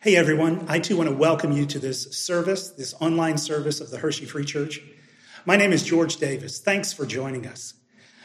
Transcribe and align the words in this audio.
Hey 0.00 0.14
everyone, 0.14 0.64
I 0.68 0.78
too 0.78 0.96
want 0.96 1.08
to 1.08 1.14
welcome 1.16 1.50
you 1.50 1.66
to 1.66 1.80
this 1.80 2.16
service, 2.16 2.68
this 2.68 2.94
online 3.00 3.36
service 3.36 3.80
of 3.80 3.90
the 3.90 3.98
Hershey 3.98 4.26
Free 4.26 4.44
Church. 4.44 4.80
My 5.44 5.56
name 5.56 5.72
is 5.72 5.82
George 5.82 6.18
Davis. 6.18 6.60
Thanks 6.60 6.92
for 6.92 7.04
joining 7.04 7.48
us. 7.48 7.74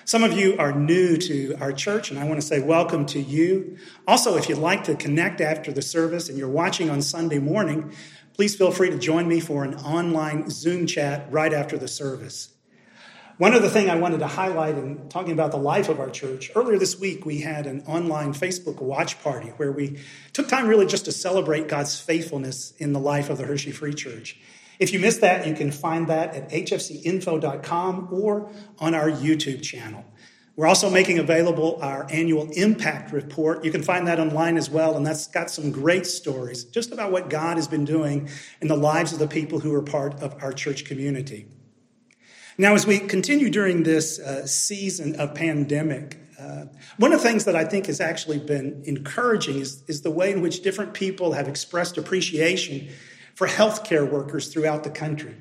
Some 0.06 0.24
of 0.24 0.34
you 0.34 0.56
are 0.60 0.72
new 0.72 1.18
to 1.18 1.56
our 1.60 1.74
church, 1.74 2.12
and 2.12 2.20
I 2.20 2.26
want 2.26 2.40
to 2.40 2.46
say 2.46 2.60
welcome 2.60 3.08
to 3.08 3.20
you. 3.20 3.80
Also, 4.08 4.38
if 4.38 4.48
you'd 4.48 4.60
like 4.60 4.84
to 4.84 4.94
connect 4.94 5.42
after 5.42 5.72
the 5.72 5.82
service 5.82 6.30
and 6.30 6.38
you're 6.38 6.48
watching 6.48 6.92
on 6.92 7.02
Sunday 7.02 7.40
morning, 7.40 7.92
please 8.36 8.56
feel 8.56 8.70
free 8.70 8.92
to 8.92 9.00
join 9.00 9.28
me 9.28 9.40
for 9.40 9.64
an 9.64 9.74
online 9.74 10.52
Zoom 10.52 10.86
chat 10.86 11.26
right 11.32 11.52
after 11.52 11.76
the 11.76 11.88
service. 11.88 12.53
One 13.40 13.56
other 13.56 13.68
thing 13.68 13.90
I 13.90 13.96
wanted 13.96 14.20
to 14.20 14.28
highlight 14.28 14.78
in 14.78 15.10
talking 15.10 15.32
about 15.32 15.50
the 15.50 15.58
life 15.58 15.90
of 15.90 16.00
our 16.00 16.12
church, 16.12 16.52
earlier 16.56 16.78
this 16.78 17.00
week 17.00 17.26
we 17.26 17.42
had 17.42 17.66
an 17.66 17.82
online 17.88 18.32
Facebook 18.34 18.80
watch 18.80 19.20
party 19.24 19.48
where 19.58 19.72
we 19.72 20.00
took 20.34 20.48
time 20.48 20.68
really 20.68 20.86
just 20.86 21.06
to 21.06 21.12
celebrate 21.12 21.68
God's 21.68 22.00
faithfulness 22.00 22.74
in 22.78 22.94
the 22.94 23.00
life 23.00 23.32
of 23.32 23.40
the 23.40 23.46
Hershey 23.46 23.72
Free 23.72 23.96
Church. 23.96 24.38
If 24.78 24.94
you 24.94 25.00
missed 25.00 25.22
that, 25.22 25.48
you 25.48 25.56
can 25.56 25.72
find 25.72 26.08
that 26.10 26.36
at 26.36 26.50
hfcinfo.com 26.52 28.10
or 28.12 28.52
on 28.78 28.94
our 28.94 29.10
YouTube 29.10 29.64
channel. 29.64 30.06
We're 30.56 30.68
also 30.68 30.92
making 30.92 31.18
available 31.18 31.80
our 31.82 32.06
annual 32.12 32.52
impact 32.52 33.12
report. 33.12 33.66
You 33.66 33.72
can 33.72 33.82
find 33.82 34.08
that 34.08 34.20
online 34.20 34.58
as 34.58 34.70
well, 34.70 34.96
and 34.96 35.04
that's 35.04 35.26
got 35.26 35.50
some 35.50 35.72
great 35.72 36.06
stories 36.06 36.66
just 36.66 36.92
about 36.92 37.12
what 37.12 37.32
God 37.32 37.58
has 37.58 37.68
been 37.68 37.86
doing 37.86 38.30
in 38.62 38.68
the 38.68 38.78
lives 38.78 39.12
of 39.12 39.18
the 39.18 39.28
people 39.28 39.60
who 39.60 39.74
are 39.74 39.82
part 39.82 40.22
of 40.22 40.36
our 40.44 40.54
church 40.54 40.86
community. 40.86 41.48
Now, 42.58 42.76
as 42.76 42.86
we 42.86 43.00
continue 43.00 43.50
during 43.50 43.82
this 43.82 44.20
uh, 44.20 44.46
season 44.46 45.20
of 45.20 45.34
pandemic, 45.34 46.20
uh, 46.40 46.66
one 46.98 47.12
of 47.12 47.22
the 47.22 47.28
things 47.28 47.46
that 47.46 47.56
I 47.56 47.66
think 47.66 47.88
has 47.88 48.00
actually 48.00 48.38
been 48.38 48.84
encouraging 48.86 49.58
is, 49.58 49.84
is 49.88 50.02
the 50.02 50.12
way 50.12 50.32
in 50.32 50.42
which 50.42 50.62
different 50.62 50.94
people 50.94 51.34
have 51.34 51.48
expressed 51.48 51.98
appreciation 51.98 52.90
for 53.34 53.48
healthcare 53.48 54.10
workers 54.10 54.54
throughout 54.54 54.84
the 54.84 54.92
country. 54.92 55.36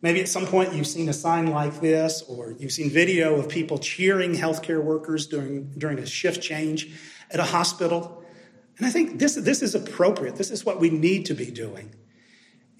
Maybe 0.00 0.20
at 0.20 0.28
some 0.28 0.46
point 0.46 0.72
you've 0.72 0.86
seen 0.86 1.08
a 1.10 1.12
sign 1.12 1.48
like 1.48 1.80
this, 1.80 2.22
or 2.22 2.52
you've 2.58 2.72
seen 2.72 2.88
video 2.88 3.34
of 3.36 3.50
people 3.50 3.76
cheering 3.78 4.32
healthcare 4.32 4.82
workers 4.82 5.26
during, 5.26 5.72
during 5.76 5.98
a 5.98 6.06
shift 6.06 6.42
change 6.42 6.90
at 7.30 7.40
a 7.40 7.44
hospital. 7.44 8.24
And 8.78 8.86
I 8.86 8.90
think 8.90 9.18
this, 9.18 9.34
this 9.34 9.60
is 9.60 9.74
appropriate. 9.74 10.36
This 10.36 10.50
is 10.50 10.64
what 10.64 10.80
we 10.80 10.88
need 10.88 11.26
to 11.26 11.34
be 11.34 11.50
doing. 11.50 11.94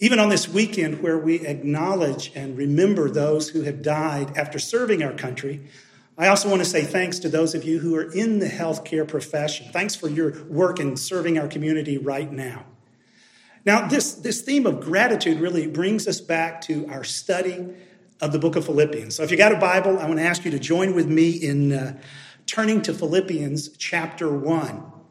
Even 0.02 0.18
on 0.18 0.30
this 0.30 0.48
weekend, 0.48 1.00
where 1.00 1.16
we 1.16 1.46
acknowledge 1.46 2.32
and 2.34 2.58
remember 2.58 3.08
those 3.08 3.50
who 3.50 3.62
have 3.62 3.82
died 3.82 4.36
after 4.36 4.58
serving 4.58 5.00
our 5.00 5.12
country, 5.12 5.62
I 6.18 6.26
also 6.26 6.48
want 6.48 6.60
to 6.60 6.68
say 6.68 6.82
thanks 6.82 7.20
to 7.20 7.28
those 7.28 7.54
of 7.54 7.62
you 7.62 7.78
who 7.78 7.94
are 7.94 8.10
in 8.10 8.40
the 8.40 8.48
healthcare 8.48 9.06
profession. 9.06 9.68
Thanks 9.72 9.94
for 9.94 10.08
your 10.08 10.42
work 10.46 10.80
in 10.80 10.96
serving 10.96 11.38
our 11.38 11.46
community 11.46 11.98
right 11.98 12.32
now. 12.32 12.64
Now, 13.64 13.86
this, 13.86 14.14
this 14.14 14.40
theme 14.40 14.66
of 14.66 14.80
gratitude 14.80 15.38
really 15.38 15.68
brings 15.68 16.08
us 16.08 16.20
back 16.20 16.62
to 16.62 16.84
our 16.88 17.04
study 17.04 17.64
of 18.20 18.32
the 18.32 18.40
book 18.40 18.56
of 18.56 18.66
Philippians. 18.66 19.14
So, 19.14 19.22
if 19.22 19.30
you 19.30 19.36
got 19.36 19.52
a 19.52 19.56
Bible, 19.56 20.00
I 20.00 20.06
want 20.06 20.18
to 20.18 20.24
ask 20.24 20.44
you 20.44 20.50
to 20.50 20.58
join 20.58 20.96
with 20.96 21.06
me 21.06 21.30
in 21.30 21.72
uh, 21.72 22.02
turning 22.46 22.82
to 22.82 22.92
Philippians 22.92 23.68
chapter 23.76 24.36
1. 24.36 25.01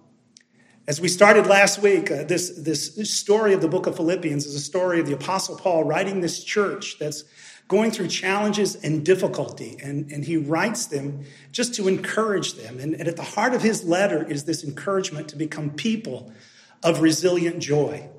As 0.87 0.99
we 0.99 1.09
started 1.09 1.45
last 1.45 1.79
week, 1.79 2.09
uh, 2.09 2.23
this, 2.23 2.49
this 2.49 3.13
story 3.13 3.53
of 3.53 3.61
the 3.61 3.67
book 3.67 3.85
of 3.85 3.95
Philippians 3.95 4.47
is 4.47 4.55
a 4.55 4.59
story 4.59 4.99
of 4.99 5.05
the 5.05 5.13
Apostle 5.13 5.55
Paul 5.55 5.83
writing 5.83 6.21
this 6.21 6.43
church 6.43 6.97
that's 6.97 7.23
going 7.67 7.91
through 7.91 8.07
challenges 8.07 8.75
and 8.75 9.05
difficulty. 9.05 9.77
And, 9.81 10.11
and 10.11 10.25
he 10.25 10.37
writes 10.37 10.87
them 10.87 11.25
just 11.51 11.75
to 11.75 11.87
encourage 11.87 12.55
them. 12.55 12.79
And, 12.79 12.95
and 12.95 13.07
at 13.07 13.15
the 13.15 13.23
heart 13.23 13.53
of 13.53 13.61
his 13.61 13.83
letter 13.83 14.27
is 14.27 14.45
this 14.45 14.63
encouragement 14.63 15.29
to 15.29 15.35
become 15.35 15.69
people 15.69 16.33
of 16.81 17.01
resilient 17.01 17.59
joy. 17.59 18.09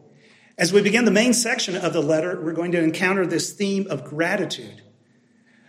As 0.57 0.73
we 0.73 0.83
begin 0.83 1.05
the 1.05 1.11
main 1.11 1.35
section 1.35 1.75
of 1.75 1.93
the 1.93 2.01
letter, 2.01 2.41
we're 2.41 2.53
going 2.53 2.73
to 2.73 2.83
encounter 2.83 3.27
this 3.27 3.53
theme 3.53 3.89
of 3.91 4.05
gratitude. 4.05 4.83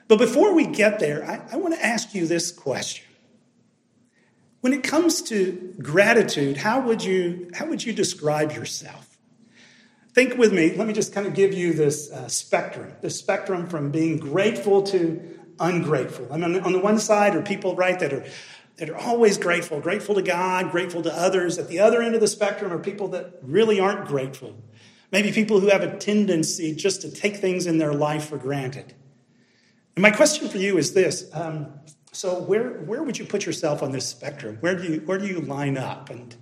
But 0.08 0.20
before 0.20 0.54
we 0.54 0.68
get 0.68 1.00
there, 1.00 1.26
I, 1.26 1.54
I 1.54 1.58
want 1.58 1.74
to 1.74 1.84
ask 1.84 2.14
you 2.14 2.28
this 2.28 2.52
question 2.52 3.03
when 4.64 4.72
it 4.72 4.82
comes 4.82 5.22
to 5.24 5.76
gratitude, 5.82 6.56
how 6.56 6.80
would 6.80 7.04
you, 7.04 7.50
how 7.54 7.66
would 7.66 7.84
you 7.84 7.92
describe 7.92 8.54
yourself? 8.54 9.18
Think 10.14 10.38
with 10.38 10.54
me. 10.54 10.74
Let 10.74 10.88
me 10.88 10.94
just 10.94 11.14
kind 11.14 11.28
of 11.28 11.34
give 11.34 11.54
you 11.54 11.74
this 11.74 12.10
uh, 12.10 12.30
spectrum, 12.30 12.94
the 13.02 13.10
spectrum 13.10 13.68
from 13.68 13.92
being 13.92 14.20
grateful 14.20 14.82
to 14.84 15.20
ungrateful. 15.60 16.30
I 16.32 16.38
mean, 16.38 16.62
on 16.62 16.72
the 16.72 16.80
one 16.80 16.98
side 16.98 17.36
are 17.36 17.42
people, 17.42 17.76
right, 17.76 18.00
that 18.00 18.14
are 18.14 18.24
that 18.78 18.90
are 18.90 18.96
always 18.96 19.38
grateful, 19.38 19.82
grateful 19.82 20.16
to 20.16 20.22
God, 20.22 20.72
grateful 20.72 21.02
to 21.02 21.14
others. 21.14 21.58
At 21.58 21.68
the 21.68 21.80
other 21.80 22.02
end 22.02 22.16
of 22.16 22.22
the 22.22 22.28
spectrum 22.30 22.72
are 22.72 22.80
people 22.80 23.10
that 23.10 23.40
really 23.42 23.82
aren't 23.82 24.08
grateful. 24.08 24.56
Maybe 25.12 25.34
people 25.34 25.60
who 25.60 25.68
have 25.68 25.84
a 25.84 25.98
tendency 25.98 26.74
just 26.74 27.02
to 27.02 27.12
take 27.12 27.36
things 27.36 27.68
in 27.68 27.80
their 27.80 27.94
life 27.94 28.30
for 28.30 28.38
granted. 28.38 28.94
And 29.98 30.04
my 30.04 30.12
question 30.12 30.48
for 30.48 30.58
you 30.58 30.78
is 30.78 30.94
this 30.94 31.30
um, 31.34 31.68
so 32.14 32.40
where, 32.40 32.70
where 32.70 33.04
would 33.04 33.18
you 33.18 33.26
put 33.26 33.46
yourself 33.46 33.84
on 33.84 33.92
this 33.92 34.08
spectrum? 34.08 34.58
Where 34.62 34.76
do 34.76 34.84
you, 34.84 35.00
where 35.02 35.18
do 35.18 35.28
you 35.28 35.42
line 35.42 35.78
up? 35.78 36.10
And 36.10 36.36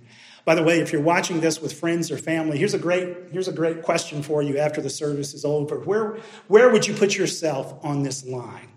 by 0.44 0.54
the 0.54 0.62
way, 0.62 0.80
if 0.80 0.92
you're 0.92 1.02
watching 1.02 1.40
this 1.40 1.60
with 1.60 1.72
friends 1.72 2.10
or 2.10 2.18
family, 2.18 2.58
here's 2.58 2.74
a 2.74 2.78
great, 2.78 3.16
here's 3.32 3.48
a 3.48 3.52
great 3.52 3.82
question 3.82 4.22
for 4.22 4.42
you 4.42 4.58
after 4.58 4.80
the 4.80 4.90
service 4.90 5.34
is 5.34 5.44
over. 5.44 5.78
Where, 5.78 6.18
where 6.48 6.70
would 6.70 6.86
you 6.86 6.94
put 6.94 7.16
yourself 7.16 7.74
on 7.82 8.02
this 8.02 8.26
line? 8.26 8.68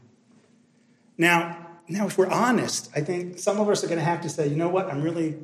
Now, 1.18 1.66
now, 1.88 2.08
if 2.08 2.18
we're 2.18 2.30
honest, 2.30 2.90
I 2.96 3.02
think 3.02 3.38
some 3.38 3.60
of 3.60 3.70
us 3.70 3.84
are 3.84 3.88
going 3.88 4.00
to 4.00 4.06
have 4.06 4.22
to 4.22 4.30
say, 4.30 4.48
you 4.48 4.56
know 4.56 4.70
what, 4.70 4.90
I'm 4.90 5.04
really, 5.04 5.38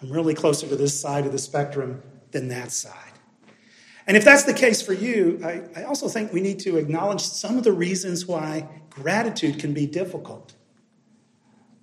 I'm 0.00 0.10
really 0.10 0.34
closer 0.34 0.68
to 0.68 0.76
this 0.76 0.98
side 0.98 1.26
of 1.26 1.32
the 1.32 1.38
spectrum 1.38 2.02
than 2.30 2.48
that 2.48 2.70
side. 2.70 2.94
And 4.06 4.16
if 4.16 4.24
that's 4.24 4.44
the 4.44 4.54
case 4.54 4.82
for 4.82 4.92
you, 4.92 5.40
I, 5.44 5.62
I 5.76 5.84
also 5.84 6.08
think 6.08 6.32
we 6.32 6.40
need 6.40 6.60
to 6.60 6.76
acknowledge 6.76 7.22
some 7.22 7.58
of 7.58 7.64
the 7.64 7.72
reasons 7.72 8.26
why 8.26 8.68
gratitude 8.88 9.58
can 9.58 9.72
be 9.72 9.86
difficult. 9.86 10.54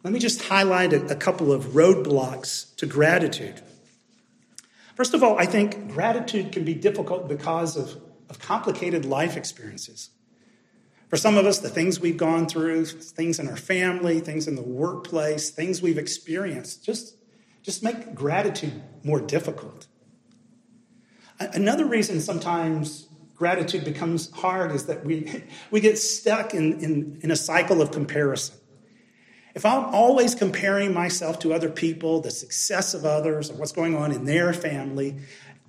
Let 0.07 0.13
me 0.13 0.19
just 0.19 0.43
highlight 0.43 0.93
a, 0.93 1.05
a 1.07 1.15
couple 1.17 1.51
of 1.51 1.65
roadblocks 1.73 2.73
to 2.77 2.85
gratitude. 2.85 3.59
First 4.95 5.13
of 5.13 5.21
all, 5.21 5.37
I 5.37 5.45
think 5.45 5.89
gratitude 5.89 6.53
can 6.53 6.63
be 6.63 6.73
difficult 6.73 7.27
because 7.27 7.75
of, 7.75 8.01
of 8.29 8.39
complicated 8.39 9.03
life 9.03 9.35
experiences. 9.35 10.11
For 11.09 11.17
some 11.17 11.35
of 11.35 11.45
us, 11.45 11.59
the 11.59 11.67
things 11.67 11.99
we've 11.99 12.15
gone 12.15 12.47
through, 12.47 12.85
things 12.85 13.37
in 13.37 13.49
our 13.49 13.57
family, 13.57 14.21
things 14.21 14.47
in 14.47 14.55
the 14.55 14.61
workplace, 14.61 15.49
things 15.49 15.81
we've 15.81 15.97
experienced, 15.97 16.85
just, 16.85 17.17
just 17.61 17.83
make 17.83 18.15
gratitude 18.15 18.81
more 19.03 19.19
difficult. 19.19 19.87
Another 21.37 21.83
reason 21.83 22.21
sometimes 22.21 23.09
gratitude 23.35 23.83
becomes 23.83 24.31
hard 24.31 24.71
is 24.71 24.85
that 24.85 25.03
we, 25.03 25.43
we 25.69 25.81
get 25.81 25.97
stuck 25.97 26.53
in, 26.53 26.79
in, 26.79 27.19
in 27.23 27.29
a 27.29 27.35
cycle 27.35 27.81
of 27.81 27.91
comparison. 27.91 28.55
If 29.57 29.65
I'm 29.65 29.85
always 29.85 30.35
comparing 30.35 30.93
myself 30.93 31.39
to 31.39 31.51
other 31.51 31.67
people, 31.67 32.21
the 32.21 32.29
success 32.29 32.93
of 32.93 33.05
others, 33.05 33.49
or 33.49 33.55
what's 33.55 33.71
going 33.71 33.95
on 33.95 34.11
in 34.11 34.23
their 34.23 34.53
family, 34.53 35.15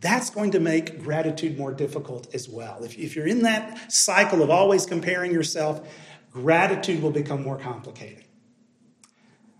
that's 0.02 0.28
going 0.28 0.50
to 0.50 0.60
make 0.60 1.02
gratitude 1.02 1.56
more 1.56 1.72
difficult 1.72 2.34
as 2.34 2.50
well. 2.50 2.84
If, 2.84 2.98
if 2.98 3.16
you're 3.16 3.26
in 3.26 3.44
that 3.44 3.90
cycle 3.90 4.42
of 4.42 4.50
always 4.50 4.84
comparing 4.84 5.32
yourself, 5.32 5.88
gratitude 6.30 7.00
will 7.00 7.12
become 7.12 7.42
more 7.42 7.56
complicated. 7.56 8.26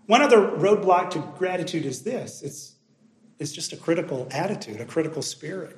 One 0.05 0.21
other 0.21 0.37
roadblock 0.37 1.09
to 1.11 1.33
gratitude 1.39 1.87
is 1.87 2.03
this 2.03 2.43
it's, 2.43 2.75
it's 3.39 3.51
just 3.51 3.73
a 3.73 3.77
critical 3.77 4.27
attitude, 4.29 4.79
a 4.79 4.85
critical 4.85 5.23
spirit. 5.23 5.75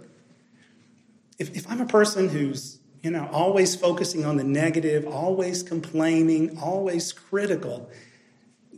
If, 1.40 1.56
if 1.56 1.72
I'm 1.72 1.80
a 1.80 1.86
person 1.86 2.28
who's 2.28 2.80
you 3.02 3.12
know, 3.12 3.30
always 3.32 3.78
focusing 3.78 4.26
on 4.26 4.36
the 4.36 4.44
negative, 4.44 5.08
always 5.08 5.64
complaining, 5.64 6.60
always 6.60 7.14
critical, 7.14 7.90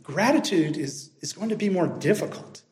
gratitude 0.04 0.76
is, 0.76 1.10
is 1.20 1.32
going 1.32 1.48
to 1.48 1.56
be 1.56 1.68
more 1.68 1.88
difficult. 1.88 2.62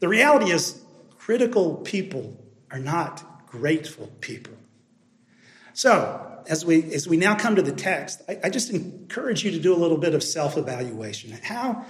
The 0.00 0.08
reality 0.08 0.50
is, 0.50 0.80
critical 1.18 1.76
people 1.76 2.42
are 2.70 2.78
not 2.78 3.46
grateful 3.46 4.10
people. 4.20 4.54
So, 5.74 6.30
as 6.46 6.64
we, 6.64 6.92
as 6.94 7.08
we 7.08 7.16
now 7.16 7.34
come 7.34 7.56
to 7.56 7.62
the 7.62 7.72
text, 7.72 8.22
I, 8.28 8.38
I 8.44 8.50
just 8.50 8.70
encourage 8.70 9.44
you 9.44 9.50
to 9.50 9.58
do 9.58 9.74
a 9.74 9.76
little 9.76 9.96
bit 9.98 10.14
of 10.14 10.22
self 10.22 10.56
evaluation. 10.56 11.32
How, 11.42 11.84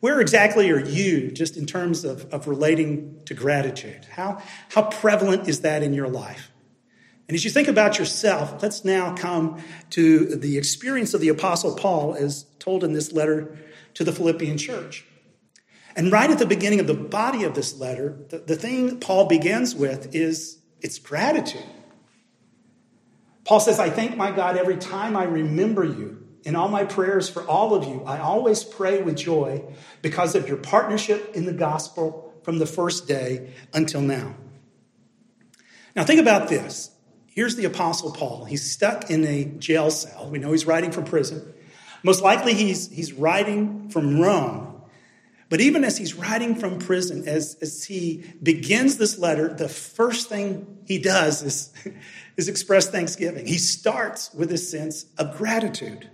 where 0.00 0.20
exactly 0.20 0.70
are 0.70 0.84
you 0.84 1.30
just 1.30 1.56
in 1.56 1.66
terms 1.66 2.04
of, 2.04 2.32
of 2.32 2.46
relating 2.46 3.22
to 3.24 3.34
gratitude? 3.34 4.06
How, 4.10 4.42
how 4.68 4.82
prevalent 4.82 5.48
is 5.48 5.62
that 5.62 5.82
in 5.82 5.94
your 5.94 6.08
life? 6.08 6.50
And 7.26 7.34
as 7.34 7.44
you 7.44 7.50
think 7.50 7.68
about 7.68 7.98
yourself, 7.98 8.62
let's 8.62 8.84
now 8.84 9.14
come 9.14 9.62
to 9.90 10.36
the 10.36 10.58
experience 10.58 11.14
of 11.14 11.22
the 11.22 11.30
Apostle 11.30 11.74
Paul 11.74 12.14
as 12.14 12.44
told 12.58 12.84
in 12.84 12.92
this 12.92 13.12
letter 13.12 13.56
to 13.94 14.04
the 14.04 14.12
Philippian 14.12 14.58
church. 14.58 15.04
And 15.96 16.10
right 16.10 16.30
at 16.30 16.38
the 16.38 16.46
beginning 16.46 16.80
of 16.80 16.86
the 16.86 16.94
body 16.94 17.44
of 17.44 17.54
this 17.54 17.78
letter, 17.78 18.18
the, 18.28 18.38
the 18.38 18.56
thing 18.56 18.98
Paul 18.98 19.26
begins 19.26 19.74
with 19.74 20.14
is 20.14 20.58
it's 20.80 20.98
gratitude. 20.98 21.64
Paul 23.44 23.60
says, 23.60 23.78
I 23.78 23.90
thank 23.90 24.16
my 24.16 24.30
God 24.30 24.56
every 24.56 24.76
time 24.76 25.16
I 25.16 25.24
remember 25.24 25.84
you. 25.84 26.20
In 26.44 26.56
all 26.56 26.68
my 26.68 26.84
prayers 26.84 27.30
for 27.30 27.42
all 27.46 27.74
of 27.74 27.84
you, 27.84 28.02
I 28.04 28.18
always 28.18 28.64
pray 28.64 29.00
with 29.00 29.16
joy 29.16 29.64
because 30.02 30.34
of 30.34 30.46
your 30.46 30.58
partnership 30.58 31.34
in 31.34 31.46
the 31.46 31.54
gospel 31.54 32.34
from 32.42 32.58
the 32.58 32.66
first 32.66 33.08
day 33.08 33.54
until 33.72 34.02
now. 34.02 34.34
Now, 35.96 36.04
think 36.04 36.20
about 36.20 36.48
this. 36.48 36.90
Here's 37.28 37.56
the 37.56 37.64
Apostle 37.64 38.12
Paul. 38.12 38.44
He's 38.44 38.70
stuck 38.70 39.10
in 39.10 39.24
a 39.24 39.44
jail 39.44 39.90
cell. 39.90 40.28
We 40.28 40.38
know 40.38 40.52
he's 40.52 40.66
writing 40.66 40.92
from 40.92 41.04
prison. 41.04 41.54
Most 42.04 42.22
likely, 42.22 42.54
he's, 42.54 42.90
he's 42.90 43.12
writing 43.12 43.88
from 43.88 44.20
Rome. 44.20 44.82
But 45.48 45.60
even 45.60 45.84
as 45.84 45.96
he's 45.96 46.14
writing 46.14 46.54
from 46.54 46.78
prison, 46.78 47.26
as, 47.26 47.56
as 47.60 47.84
he 47.84 48.24
begins 48.42 48.98
this 48.98 49.18
letter, 49.18 49.52
the 49.52 49.68
first 49.68 50.28
thing 50.28 50.78
he 50.86 50.98
does 50.98 51.42
is, 51.42 51.72
is 52.36 52.48
express 52.48 52.88
thanksgiving. 52.88 53.46
He 53.46 53.58
starts 53.58 54.32
with 54.34 54.52
a 54.52 54.58
sense 54.58 55.06
of 55.18 55.36
gratitude. 55.36 56.10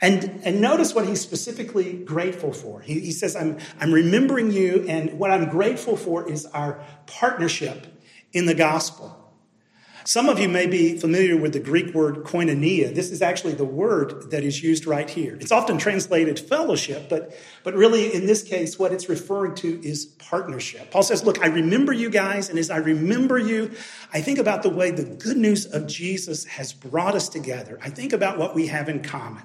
And, 0.00 0.40
and 0.44 0.60
notice 0.60 0.94
what 0.94 1.06
he's 1.06 1.20
specifically 1.20 1.92
grateful 1.92 2.52
for. 2.52 2.80
He, 2.80 3.00
he 3.00 3.12
says, 3.12 3.34
I'm, 3.34 3.58
I'm 3.80 3.92
remembering 3.92 4.50
you, 4.50 4.84
and 4.88 5.18
what 5.18 5.30
I'm 5.30 5.48
grateful 5.48 5.96
for 5.96 6.30
is 6.30 6.46
our 6.46 6.84
partnership 7.06 7.86
in 8.32 8.46
the 8.46 8.54
gospel. 8.54 9.25
Some 10.06 10.28
of 10.28 10.38
you 10.38 10.48
may 10.48 10.68
be 10.68 10.96
familiar 10.96 11.36
with 11.36 11.52
the 11.52 11.58
Greek 11.58 11.92
word 11.92 12.18
koinonia. 12.18 12.94
This 12.94 13.10
is 13.10 13.22
actually 13.22 13.54
the 13.54 13.64
word 13.64 14.30
that 14.30 14.44
is 14.44 14.62
used 14.62 14.86
right 14.86 15.10
here. 15.10 15.36
It's 15.40 15.50
often 15.50 15.78
translated 15.78 16.38
fellowship, 16.38 17.08
but, 17.08 17.36
but 17.64 17.74
really 17.74 18.14
in 18.14 18.24
this 18.24 18.44
case, 18.44 18.78
what 18.78 18.92
it's 18.92 19.08
referring 19.08 19.56
to 19.56 19.84
is 19.84 20.06
partnership. 20.06 20.92
Paul 20.92 21.02
says, 21.02 21.24
Look, 21.24 21.42
I 21.42 21.48
remember 21.48 21.92
you 21.92 22.08
guys, 22.08 22.48
and 22.48 22.56
as 22.56 22.70
I 22.70 22.76
remember 22.76 23.36
you, 23.36 23.72
I 24.12 24.20
think 24.20 24.38
about 24.38 24.62
the 24.62 24.70
way 24.70 24.92
the 24.92 25.02
good 25.02 25.38
news 25.38 25.66
of 25.66 25.88
Jesus 25.88 26.44
has 26.44 26.72
brought 26.72 27.16
us 27.16 27.28
together. 27.28 27.76
I 27.82 27.90
think 27.90 28.12
about 28.12 28.38
what 28.38 28.54
we 28.54 28.68
have 28.68 28.88
in 28.88 29.02
common. 29.02 29.42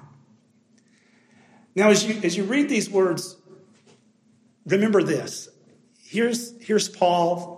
Now, 1.74 1.90
as 1.90 2.06
you, 2.06 2.20
as 2.22 2.36
you 2.36 2.44
read 2.44 2.68
these 2.68 2.88
words, 2.88 3.36
remember 4.64 5.02
this. 5.02 5.48
Here's, 5.98 6.54
here's 6.62 6.88
Paul 6.88 7.51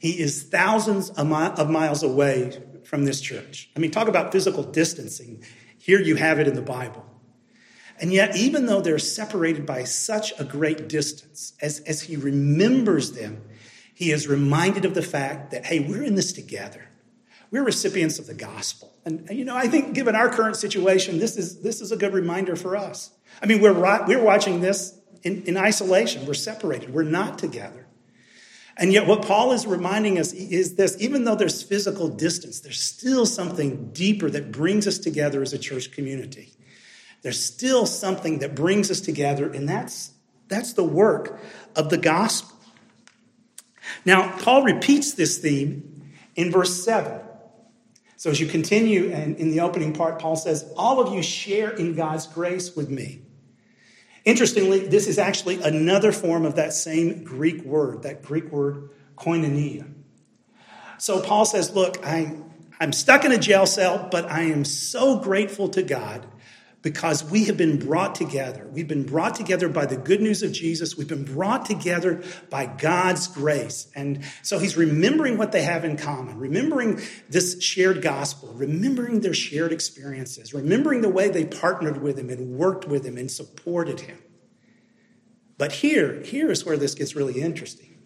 he 0.00 0.18
is 0.18 0.42
thousands 0.44 1.10
of 1.10 1.28
miles 1.28 2.02
away 2.02 2.58
from 2.84 3.04
this 3.04 3.20
church. 3.20 3.70
I 3.76 3.80
mean, 3.80 3.90
talk 3.90 4.08
about 4.08 4.32
physical 4.32 4.62
distancing. 4.62 5.44
Here 5.78 6.00
you 6.00 6.16
have 6.16 6.40
it 6.40 6.48
in 6.48 6.54
the 6.54 6.62
Bible. 6.62 7.04
And 8.00 8.10
yet, 8.10 8.34
even 8.34 8.64
though 8.64 8.80
they're 8.80 8.98
separated 8.98 9.66
by 9.66 9.84
such 9.84 10.32
a 10.40 10.44
great 10.44 10.88
distance, 10.88 11.52
as, 11.60 11.80
as 11.80 12.00
he 12.00 12.16
remembers 12.16 13.12
them, 13.12 13.42
he 13.94 14.10
is 14.10 14.26
reminded 14.26 14.86
of 14.86 14.94
the 14.94 15.02
fact 15.02 15.50
that, 15.50 15.66
hey, 15.66 15.80
we're 15.80 16.02
in 16.02 16.14
this 16.14 16.32
together. 16.32 16.88
We're 17.50 17.62
recipients 17.62 18.18
of 18.18 18.26
the 18.26 18.32
gospel. 18.32 18.94
And, 19.04 19.28
you 19.30 19.44
know, 19.44 19.54
I 19.54 19.68
think 19.68 19.92
given 19.92 20.16
our 20.16 20.30
current 20.30 20.56
situation, 20.56 21.18
this 21.18 21.36
is, 21.36 21.60
this 21.60 21.82
is 21.82 21.92
a 21.92 21.96
good 21.96 22.14
reminder 22.14 22.56
for 22.56 22.74
us. 22.74 23.10
I 23.42 23.46
mean, 23.46 23.60
we're, 23.60 23.74
we're 24.06 24.24
watching 24.24 24.62
this 24.62 24.98
in, 25.22 25.42
in 25.42 25.58
isolation. 25.58 26.24
We're 26.24 26.32
separated. 26.32 26.94
We're 26.94 27.02
not 27.02 27.38
together. 27.38 27.86
And 28.80 28.94
yet, 28.94 29.06
what 29.06 29.20
Paul 29.20 29.52
is 29.52 29.66
reminding 29.66 30.18
us 30.18 30.32
is 30.32 30.76
this 30.76 30.96
even 31.00 31.24
though 31.24 31.34
there's 31.34 31.62
physical 31.62 32.08
distance, 32.08 32.60
there's 32.60 32.80
still 32.80 33.26
something 33.26 33.90
deeper 33.92 34.30
that 34.30 34.50
brings 34.50 34.86
us 34.86 34.96
together 34.96 35.42
as 35.42 35.52
a 35.52 35.58
church 35.58 35.92
community. 35.92 36.54
There's 37.20 37.38
still 37.38 37.84
something 37.84 38.38
that 38.38 38.54
brings 38.54 38.90
us 38.90 39.02
together, 39.02 39.52
and 39.52 39.68
that's, 39.68 40.12
that's 40.48 40.72
the 40.72 40.82
work 40.82 41.38
of 41.76 41.90
the 41.90 41.98
gospel. 41.98 42.56
Now, 44.06 44.34
Paul 44.38 44.62
repeats 44.62 45.12
this 45.12 45.36
theme 45.36 46.02
in 46.34 46.50
verse 46.50 46.82
7. 46.82 47.20
So, 48.16 48.30
as 48.30 48.40
you 48.40 48.46
continue, 48.46 49.12
and 49.12 49.36
in 49.36 49.50
the 49.50 49.60
opening 49.60 49.92
part, 49.92 50.18
Paul 50.18 50.36
says, 50.36 50.72
All 50.74 51.00
of 51.00 51.12
you 51.12 51.22
share 51.22 51.68
in 51.68 51.94
God's 51.94 52.26
grace 52.26 52.74
with 52.74 52.88
me. 52.88 53.20
Interestingly, 54.24 54.80
this 54.80 55.06
is 55.06 55.18
actually 55.18 55.62
another 55.62 56.12
form 56.12 56.44
of 56.44 56.56
that 56.56 56.72
same 56.72 57.24
Greek 57.24 57.62
word, 57.62 58.02
that 58.02 58.22
Greek 58.22 58.50
word 58.52 58.90
koinonia. 59.16 59.92
So 60.98 61.20
Paul 61.20 61.46
says, 61.46 61.74
Look, 61.74 62.04
I, 62.04 62.36
I'm 62.78 62.92
stuck 62.92 63.24
in 63.24 63.32
a 63.32 63.38
jail 63.38 63.66
cell, 63.66 64.08
but 64.10 64.30
I 64.30 64.42
am 64.42 64.64
so 64.64 65.18
grateful 65.18 65.68
to 65.70 65.82
God 65.82 66.26
because 66.82 67.22
we 67.22 67.44
have 67.44 67.56
been 67.56 67.78
brought 67.78 68.14
together. 68.14 68.66
We've 68.72 68.88
been 68.88 69.04
brought 69.04 69.34
together 69.34 69.68
by 69.68 69.84
the 69.86 69.96
good 69.96 70.20
news 70.20 70.42
of 70.42 70.52
Jesus. 70.52 70.96
We've 70.96 71.08
been 71.08 71.24
brought 71.24 71.66
together 71.66 72.22
by 72.48 72.66
God's 72.66 73.28
grace. 73.28 73.88
And 73.94 74.24
so 74.42 74.58
he's 74.58 74.76
remembering 74.76 75.36
what 75.36 75.52
they 75.52 75.62
have 75.62 75.84
in 75.84 75.98
common, 75.98 76.38
remembering 76.38 77.00
this 77.28 77.62
shared 77.62 78.00
gospel, 78.00 78.52
remembering 78.54 79.20
their 79.20 79.34
shared 79.34 79.72
experiences, 79.72 80.54
remembering 80.54 81.02
the 81.02 81.10
way 81.10 81.28
they 81.28 81.44
partnered 81.44 82.00
with 82.00 82.18
him 82.18 82.30
and 82.30 82.56
worked 82.56 82.88
with 82.88 83.04
him 83.04 83.18
and 83.18 83.30
supported 83.30 84.00
him. 84.00 84.18
But 85.58 85.72
here, 85.72 86.22
here 86.22 86.50
is 86.50 86.64
where 86.64 86.78
this 86.78 86.94
gets 86.94 87.14
really 87.14 87.42
interesting. 87.42 87.98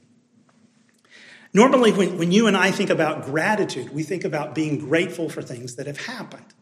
Normally, 1.53 1.93
when, 1.93 2.19
when 2.19 2.33
you 2.33 2.49
and 2.49 2.57
I 2.57 2.73
think 2.73 2.91
about 2.91 3.27
gratitude, 3.27 3.95
we 3.95 4.03
think 4.03 4.25
about 4.25 4.57
being 4.57 4.79
grateful 4.79 5.29
for 5.29 5.41
things 5.41 5.77
that 5.77 5.87
have 5.87 6.07
happened. 6.07 6.54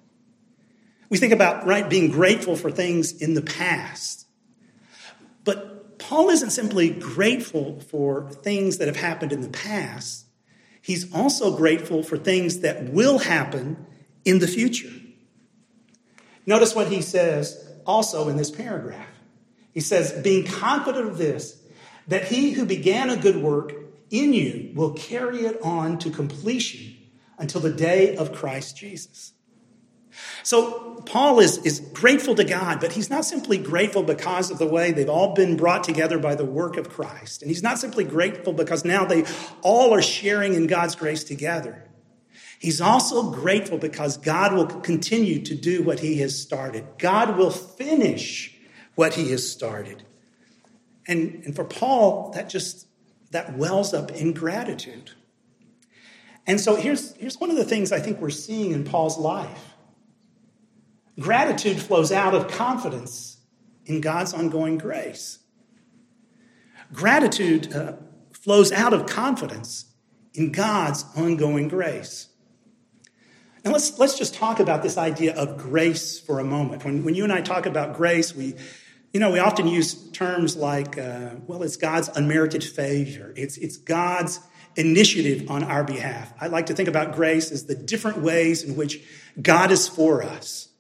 We 1.12 1.19
think 1.19 1.35
about, 1.35 1.67
right, 1.67 1.91
being 1.91 2.11
grateful 2.11 2.56
for 2.56 2.70
things 2.70 3.12
in 3.20 3.35
the 3.35 3.43
past. 3.43 4.26
But 5.44 5.99
Paul 5.99 6.31
isn't 6.31 6.53
simply 6.53 6.88
grateful 6.88 7.81
for 7.81 8.31
things 8.31 8.79
that 8.79 8.88
have 8.88 8.97
happened 8.97 9.31
in 9.31 9.43
the 9.43 9.50
past, 9.50 10.25
he's 10.81 11.12
also 11.14 11.55
grateful 11.55 12.03
for 12.03 12.17
things 12.17 12.61
that 12.61 12.85
will 12.85 13.19
happen 13.19 13.85
in 14.25 14.38
the 14.38 14.47
future. 14.49 14.88
Notice 16.47 16.75
what 16.75 16.88
he 16.88 17.03
says 17.03 17.62
also 17.85 18.31
in 18.31 18.38
this 18.38 18.50
paragraph. 18.50 19.06
He 19.75 19.81
says, 19.81 20.12
being 20.23 20.47
confident 20.47 21.09
of 21.09 21.19
this, 21.19 21.62
that 22.09 22.25
he 22.25 22.53
who 22.53 22.64
began 22.64 23.11
a 23.11 23.19
good 23.19 23.37
work 23.37 23.75
in 24.09 24.32
you 24.32 24.73
will 24.75 24.94
carry 24.94 25.41
it 25.41 25.61
on 25.61 25.99
to 25.99 26.11
completion 26.11 26.97
until 27.37 27.61
the 27.61 27.70
day 27.70 28.17
of 28.17 28.32
Christ 28.32 28.79
Jesus. 28.79 29.35
So 30.43 31.03
Paul 31.06 31.41
is, 31.41 31.59
is 31.59 31.81
grateful 31.81 32.35
to 32.35 32.44
God, 32.44 32.81
but 32.81 32.93
he's 32.93 33.11
not 33.11 33.25
simply 33.25 33.59
grateful 33.59 34.03
because 34.03 34.50
of 34.50 34.59
the 34.59 34.67
way 34.67 34.93
they've 34.93 35.09
all 35.09 35.35
been 35.35 35.56
brought 35.56 35.85
together 35.85 36.19
by 36.19 36.35
the 36.35 36.44
work 36.44 36.76
of 36.76 36.88
Christ. 36.88 37.43
And 37.43 37.50
he's 37.50 37.62
not 37.62 37.79
simply 37.79 38.05
grateful 38.05 38.53
because 38.53 38.85
now 38.85 39.05
they 39.05 39.25
all 39.62 39.94
are 39.94 40.03
sharing 40.03 40.55
in 40.55 40.67
God's 40.67 40.94
grace 40.94 41.25
together. 41.25 41.88
He's 42.59 42.81
also 42.81 43.31
grateful 43.31 43.79
because 43.79 44.17
God 44.17 44.55
will 44.55 44.67
continue 44.67 45.43
to 45.43 45.55
do 45.55 45.82
what 45.82 46.00
he 46.00 46.19
has 46.19 46.41
started. 46.41 46.85
God 46.99 47.37
will 47.37 47.50
finish 47.50 48.56
what 48.94 49.14
he 49.14 49.31
has 49.31 49.50
started. 49.50 50.05
And, 51.09 51.43
and 51.44 51.56
for 51.56 51.64
Paul, 51.64 52.31
that 52.35 52.49
just 52.49 52.87
that 53.32 53.56
wells 53.56 53.93
up 53.93 54.11
in 54.12 54.32
gratitude. 54.32 55.11
And 56.47 56.61
so 56.61 56.76
here's, 56.76 57.16
here's 57.16 57.40
one 57.40 57.50
of 57.50 57.57
the 57.57 57.64
things 57.64 57.92
I 57.92 57.99
think 57.99 58.21
we're 58.21 58.31
seeing 58.31 58.73
in 58.73 58.85
Paul's 58.85 59.19
life. 59.19 59.72
Gratitude 61.21 61.81
flows 61.81 62.11
out 62.11 62.35
of 62.35 62.49
confidence 62.49 63.38
in 63.85 64.00
God's 64.00 64.33
ongoing 64.33 64.78
grace. 64.78 65.38
Gratitude 66.92 67.75
uh, 67.75 67.95
flows 68.33 68.73
out 68.73 68.92
of 68.92 69.07
confidence 69.07 69.87
in 70.35 70.52
God's 70.52 71.04
ongoing 71.16 71.69
grace. 71.69 72.28
Now, 73.64 73.73
let's, 73.73 73.99
let's 73.99 74.19
just 74.19 74.35
talk 74.35 74.59
about 74.59 74.83
this 74.83 74.99
idea 74.99 75.37
of 75.37 75.57
grace 75.57 76.19
for 76.19 76.40
a 76.40 76.45
moment. 76.45 76.85
When, 76.85 77.04
when 77.04 77.14
you 77.14 77.25
and 77.25 77.33
I 77.33 77.42
talk 77.42 77.66
about 77.66 77.95
grace, 77.95 78.35
we, 78.35 78.54
you 79.12 79.21
know, 79.21 79.31
we 79.31 79.38
often 79.38 79.69
use 79.69 80.11
terms 80.11 80.57
like, 80.57 80.99
uh, 80.99 81.31
well, 81.47 81.62
it's 81.62 81.76
God's 81.76 82.09
unmerited 82.09 82.64
favor, 82.64 83.33
it's, 83.37 83.57
it's 83.59 83.76
God's 83.76 84.40
initiative 84.75 85.50
on 85.50 85.62
our 85.62 85.85
behalf. 85.85 86.33
I 86.40 86.49
like 86.49 86.66
to 86.66 86.75
think 86.75 86.88
about 86.88 87.14
grace 87.14 87.52
as 87.52 87.66
the 87.66 87.75
different 87.75 88.19
ways 88.19 88.64
in 88.64 88.75
which 88.75 89.02
God 89.40 89.71
is 89.71 89.87
for 89.87 90.23
us. 90.23 90.72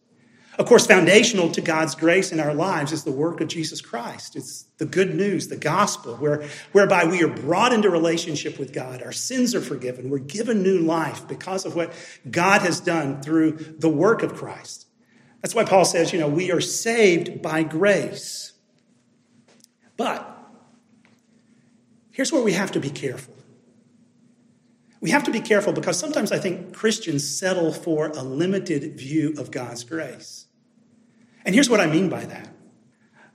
Of 0.58 0.66
course, 0.66 0.86
foundational 0.86 1.50
to 1.52 1.62
God's 1.62 1.94
grace 1.94 2.30
in 2.30 2.38
our 2.38 2.52
lives 2.52 2.92
is 2.92 3.04
the 3.04 3.12
work 3.12 3.40
of 3.40 3.48
Jesus 3.48 3.80
Christ. 3.80 4.36
It's 4.36 4.64
the 4.76 4.84
good 4.84 5.14
news, 5.14 5.48
the 5.48 5.56
gospel, 5.56 6.16
where, 6.16 6.46
whereby 6.72 7.06
we 7.06 7.22
are 7.22 7.28
brought 7.28 7.72
into 7.72 7.88
relationship 7.88 8.58
with 8.58 8.72
God. 8.72 9.02
Our 9.02 9.12
sins 9.12 9.54
are 9.54 9.62
forgiven. 9.62 10.10
We're 10.10 10.18
given 10.18 10.62
new 10.62 10.78
life 10.78 11.26
because 11.26 11.64
of 11.64 11.74
what 11.74 11.94
God 12.30 12.60
has 12.60 12.80
done 12.80 13.22
through 13.22 13.52
the 13.78 13.88
work 13.88 14.22
of 14.22 14.34
Christ. 14.34 14.86
That's 15.40 15.54
why 15.54 15.64
Paul 15.64 15.86
says, 15.86 16.12
you 16.12 16.20
know, 16.20 16.28
we 16.28 16.52
are 16.52 16.60
saved 16.60 17.40
by 17.40 17.62
grace. 17.62 18.52
But 19.96 20.28
here's 22.10 22.30
where 22.30 22.42
we 22.42 22.52
have 22.52 22.72
to 22.72 22.80
be 22.80 22.90
careful. 22.90 23.34
We 25.02 25.10
have 25.10 25.24
to 25.24 25.32
be 25.32 25.40
careful 25.40 25.72
because 25.72 25.98
sometimes 25.98 26.30
I 26.30 26.38
think 26.38 26.72
Christians 26.72 27.28
settle 27.28 27.72
for 27.72 28.06
a 28.06 28.22
limited 28.22 28.96
view 28.96 29.34
of 29.36 29.50
God's 29.50 29.82
grace. 29.82 30.46
And 31.44 31.56
here's 31.56 31.68
what 31.68 31.80
I 31.80 31.86
mean 31.88 32.08
by 32.08 32.24
that 32.24 32.48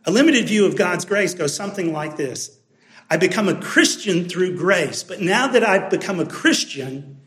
a 0.06 0.12
limited 0.12 0.48
view 0.48 0.66
of 0.66 0.78
God's 0.78 1.04
grace 1.04 1.34
goes 1.34 1.54
something 1.54 1.92
like 1.92 2.16
this 2.16 2.58
I 3.10 3.18
become 3.18 3.50
a 3.50 3.62
Christian 3.62 4.30
through 4.30 4.58
grace, 4.58 5.04
but 5.04 5.22
now 5.22 5.48
that 5.48 5.64
I've 5.64 5.90
become 5.90 6.22
a 6.22 6.26
Christian, 6.26 7.20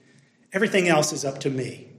everything 0.54 0.88
else 0.88 1.12
is 1.12 1.24
up 1.24 1.40
to 1.40 1.50
me. 1.50 1.92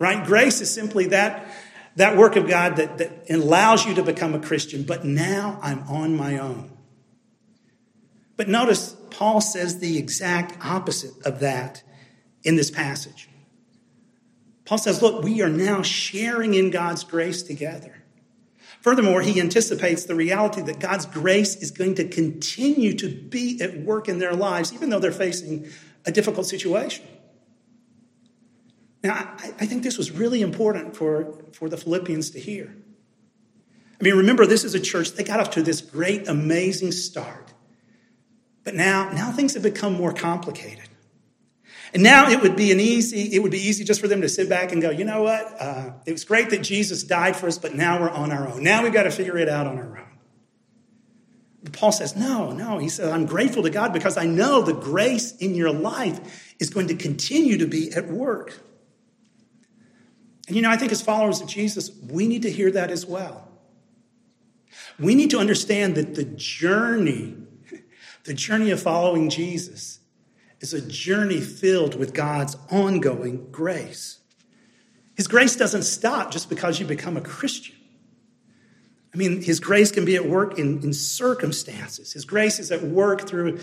Right? 0.00 0.26
Grace 0.26 0.60
is 0.60 0.74
simply 0.74 1.06
that, 1.06 1.46
that 1.94 2.16
work 2.16 2.34
of 2.34 2.48
God 2.48 2.76
that, 2.76 2.98
that 2.98 3.30
allows 3.30 3.86
you 3.86 3.94
to 3.94 4.02
become 4.02 4.34
a 4.34 4.40
Christian, 4.40 4.82
but 4.82 5.04
now 5.04 5.60
I'm 5.62 5.84
on 5.84 6.16
my 6.16 6.38
own. 6.38 6.76
But 8.36 8.48
notice, 8.48 8.96
Paul 9.16 9.40
says 9.40 9.78
the 9.78 9.96
exact 9.96 10.64
opposite 10.64 11.24
of 11.24 11.38
that 11.38 11.84
in 12.42 12.56
this 12.56 12.70
passage. 12.70 13.28
Paul 14.64 14.78
says, 14.78 15.00
Look, 15.00 15.22
we 15.22 15.40
are 15.40 15.48
now 15.48 15.82
sharing 15.82 16.54
in 16.54 16.70
God's 16.70 17.04
grace 17.04 17.42
together. 17.42 18.02
Furthermore, 18.80 19.22
he 19.22 19.40
anticipates 19.40 20.04
the 20.04 20.16
reality 20.16 20.62
that 20.62 20.80
God's 20.80 21.06
grace 21.06 21.54
is 21.56 21.70
going 21.70 21.94
to 21.94 22.08
continue 22.08 22.92
to 22.94 23.08
be 23.08 23.60
at 23.62 23.78
work 23.78 24.08
in 24.08 24.18
their 24.18 24.34
lives, 24.34 24.72
even 24.72 24.90
though 24.90 24.98
they're 24.98 25.12
facing 25.12 25.68
a 26.04 26.10
difficult 26.10 26.46
situation. 26.46 27.06
Now, 29.04 29.14
I, 29.14 29.54
I 29.60 29.66
think 29.66 29.84
this 29.84 29.96
was 29.96 30.10
really 30.10 30.42
important 30.42 30.96
for, 30.96 31.44
for 31.52 31.68
the 31.68 31.76
Philippians 31.76 32.30
to 32.30 32.40
hear. 32.40 32.74
I 34.00 34.02
mean, 34.02 34.16
remember, 34.16 34.44
this 34.44 34.64
is 34.64 34.74
a 34.74 34.80
church, 34.80 35.12
they 35.12 35.22
got 35.22 35.38
off 35.38 35.50
to 35.52 35.62
this 35.62 35.80
great, 35.80 36.26
amazing 36.26 36.90
start. 36.90 37.54
But 38.64 38.74
now, 38.74 39.10
now 39.10 39.30
things 39.30 39.54
have 39.54 39.62
become 39.62 39.92
more 39.92 40.12
complicated. 40.12 40.88
And 41.92 42.02
now 42.02 42.28
it 42.28 42.42
would 42.42 42.56
be 42.56 42.72
an 42.72 42.80
easy, 42.80 43.34
it 43.34 43.38
would 43.40 43.52
be 43.52 43.58
easy 43.58 43.84
just 43.84 44.00
for 44.00 44.08
them 44.08 44.22
to 44.22 44.28
sit 44.28 44.48
back 44.48 44.72
and 44.72 44.82
go, 44.82 44.90
you 44.90 45.04
know 45.04 45.22
what? 45.22 45.60
Uh, 45.60 45.92
it 46.06 46.12
was 46.12 46.24
great 46.24 46.50
that 46.50 46.62
Jesus 46.62 47.04
died 47.04 47.36
for 47.36 47.46
us, 47.46 47.56
but 47.56 47.74
now 47.74 48.00
we're 48.00 48.10
on 48.10 48.32
our 48.32 48.48
own. 48.48 48.64
Now 48.64 48.82
we've 48.82 48.92
got 48.92 49.04
to 49.04 49.12
figure 49.12 49.38
it 49.38 49.48
out 49.48 49.68
on 49.68 49.78
our 49.78 49.98
own. 49.98 50.06
But 51.62 51.72
Paul 51.72 51.92
says, 51.92 52.16
no, 52.16 52.50
no. 52.50 52.78
He 52.78 52.88
says, 52.88 53.10
I'm 53.10 53.26
grateful 53.26 53.62
to 53.62 53.70
God 53.70 53.92
because 53.92 54.16
I 54.16 54.26
know 54.26 54.60
the 54.60 54.74
grace 54.74 55.36
in 55.36 55.54
your 55.54 55.72
life 55.72 56.54
is 56.58 56.68
going 56.68 56.88
to 56.88 56.96
continue 56.96 57.58
to 57.58 57.66
be 57.66 57.92
at 57.92 58.08
work. 58.08 58.60
And 60.46 60.56
you 60.56 60.62
know, 60.62 60.70
I 60.70 60.76
think 60.76 60.92
as 60.92 61.00
followers 61.00 61.40
of 61.40 61.48
Jesus, 61.48 61.90
we 62.10 62.26
need 62.26 62.42
to 62.42 62.50
hear 62.50 62.70
that 62.72 62.90
as 62.90 63.06
well. 63.06 63.48
We 64.98 65.14
need 65.14 65.30
to 65.30 65.38
understand 65.38 65.94
that 65.94 66.14
the 66.14 66.24
journey, 66.24 67.36
the 68.24 68.34
journey 68.34 68.70
of 68.70 68.82
following 68.82 69.30
Jesus, 69.30 70.00
is 70.60 70.72
a 70.72 70.80
journey 70.80 71.40
filled 71.40 71.94
with 71.94 72.14
God's 72.14 72.56
ongoing 72.70 73.50
grace. 73.50 74.18
His 75.14 75.28
grace 75.28 75.56
doesn't 75.56 75.82
stop 75.82 76.30
just 76.30 76.48
because 76.48 76.80
you 76.80 76.86
become 76.86 77.16
a 77.16 77.20
Christian. 77.20 77.76
I 79.12 79.16
mean, 79.16 79.42
His 79.42 79.60
grace 79.60 79.92
can 79.92 80.04
be 80.04 80.16
at 80.16 80.26
work 80.26 80.58
in, 80.58 80.82
in 80.82 80.92
circumstances. 80.92 82.12
His 82.12 82.24
grace 82.24 82.58
is 82.58 82.72
at 82.72 82.82
work 82.82 83.28
through 83.28 83.60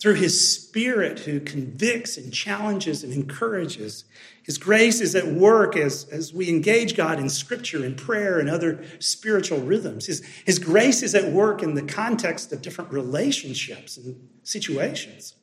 through 0.00 0.14
his 0.14 0.50
spirit 0.50 1.20
who 1.20 1.40
convicts 1.40 2.16
and 2.16 2.32
challenges 2.32 3.04
and 3.04 3.12
encourages. 3.12 4.04
His 4.42 4.56
grace 4.56 5.00
is 5.00 5.14
at 5.14 5.26
work 5.26 5.76
as, 5.76 6.08
as 6.10 6.32
we 6.32 6.48
engage 6.48 6.96
God 6.96 7.20
in 7.20 7.28
scripture 7.28 7.84
and 7.84 7.96
prayer 7.96 8.38
and 8.38 8.48
other 8.48 8.82
spiritual 8.98 9.60
rhythms. 9.60 10.06
His, 10.06 10.24
his 10.46 10.58
grace 10.58 11.02
is 11.02 11.14
at 11.14 11.30
work 11.30 11.62
in 11.62 11.74
the 11.74 11.82
context 11.82 12.50
of 12.50 12.62
different 12.62 12.90
relationships 12.90 13.98
and 13.98 14.28
situations. 14.42 15.34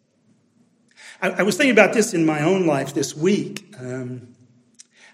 I, 1.22 1.30
I 1.30 1.44
was 1.44 1.56
thinking 1.56 1.72
about 1.72 1.94
this 1.94 2.16
in 2.16 2.26
my 2.26 2.42
own 2.42 2.66
life 2.66 2.96
this 2.96 3.16
week. 3.16 3.76
Um, 3.80 4.34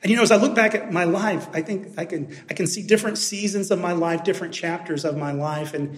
and 0.01 0.09
you 0.09 0.15
know, 0.15 0.23
as 0.23 0.31
I 0.31 0.37
look 0.37 0.55
back 0.55 0.73
at 0.73 0.91
my 0.91 1.03
life, 1.03 1.47
I 1.53 1.61
think 1.61 1.97
I 1.97 2.05
can, 2.05 2.35
I 2.49 2.53
can 2.53 2.67
see 2.67 2.85
different 2.85 3.17
seasons 3.17 3.71
of 3.71 3.79
my 3.79 3.91
life, 3.91 4.23
different 4.23 4.53
chapters 4.53 5.03
of 5.03 5.17
my 5.17 5.33
life. 5.33 5.73
And, 5.73 5.97